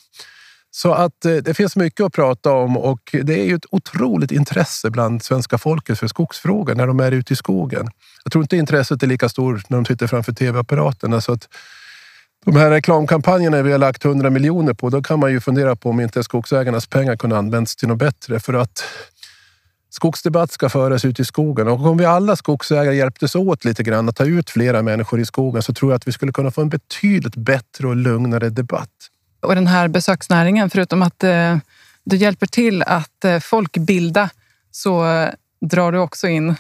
[0.71, 4.31] Så att eh, det finns mycket att prata om och det är ju ett otroligt
[4.31, 7.87] intresse bland svenska folket för skogsfrågor när de är ute i skogen.
[8.23, 11.21] Jag tror inte intresset är lika stort när de sitter framför tv-apparaterna.
[11.21, 11.47] Så att
[12.45, 15.89] de här reklamkampanjerna vi har lagt 100 miljoner på, då kan man ju fundera på
[15.89, 18.39] om inte skogsägarnas pengar kunde använts till något bättre.
[18.39, 18.83] För att
[19.89, 24.09] skogsdebatt ska föras ut i skogen och om vi alla skogsägare hjälptes åt lite grann
[24.09, 26.61] att ta ut flera människor i skogen så tror jag att vi skulle kunna få
[26.61, 28.89] en betydligt bättre och lugnare debatt.
[29.41, 31.57] Och den här besöksnäringen, förutom att eh,
[32.03, 34.29] du hjälper till att eh, folkbilda
[34.71, 35.29] så eh,
[35.61, 36.55] drar du också in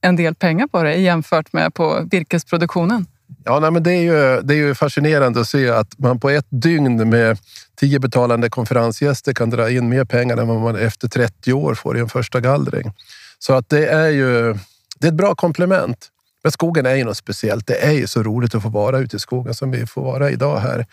[0.00, 3.06] en del pengar på det jämfört med på virkesproduktionen.
[3.44, 6.30] Ja, nej, men det, är ju, det är ju fascinerande att se att man på
[6.30, 7.38] ett dygn med
[7.76, 11.96] tio betalande konferensgäster kan dra in mer pengar än vad man efter 30 år får
[11.96, 12.92] i en första gallring.
[13.38, 14.58] Så att det är ju
[14.98, 16.10] det är ett bra komplement.
[16.42, 17.66] Men skogen är ju något speciellt.
[17.66, 20.30] Det är ju så roligt att få vara ute i skogen som vi får vara
[20.30, 20.86] idag här.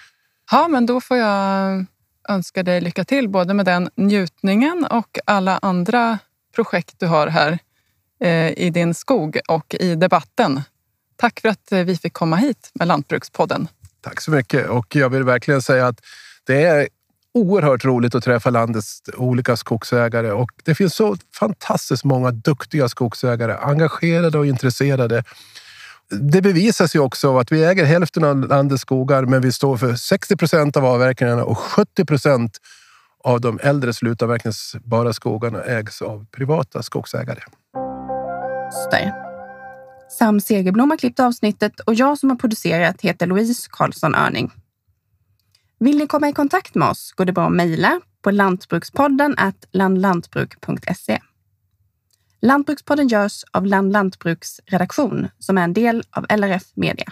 [0.52, 1.86] Ja, men då får jag
[2.30, 6.20] önska dig lycka till både med den njutningen och alla andra
[6.56, 7.60] projekt du har här
[8.24, 10.62] eh, i din skog och i debatten.
[11.22, 13.68] Tack för att eh, vi fick komma hit med Lantbrukspodden.
[14.02, 16.00] Tack så mycket och jag vill verkligen säga att
[16.48, 16.88] det är
[17.34, 23.54] oerhört roligt att träffa landets olika skogsägare och det finns så fantastiskt många duktiga skogsägare,
[23.54, 25.24] engagerade och intresserade.
[26.10, 29.96] Det bevisas ju också att vi äger hälften av landets skogar, men vi står för
[29.96, 32.58] 60 procent av avverkningarna och 70 procent
[33.24, 37.42] av de äldre slutavverkningsbara skogarna ägs av privata skogsägare.
[38.92, 39.31] Där.
[40.12, 44.52] Sam Segerblom har klippt avsnittet och jag som har producerat heter Louise Karlsson Örning.
[45.80, 49.36] Vill ni komma i kontakt med oss går det bra att mejla på lantbrukspodden
[49.72, 51.20] landlantbruk.se.
[52.42, 57.12] Lantbrukspodden görs av Land Lantbruks redaktion som är en del av LRF Media.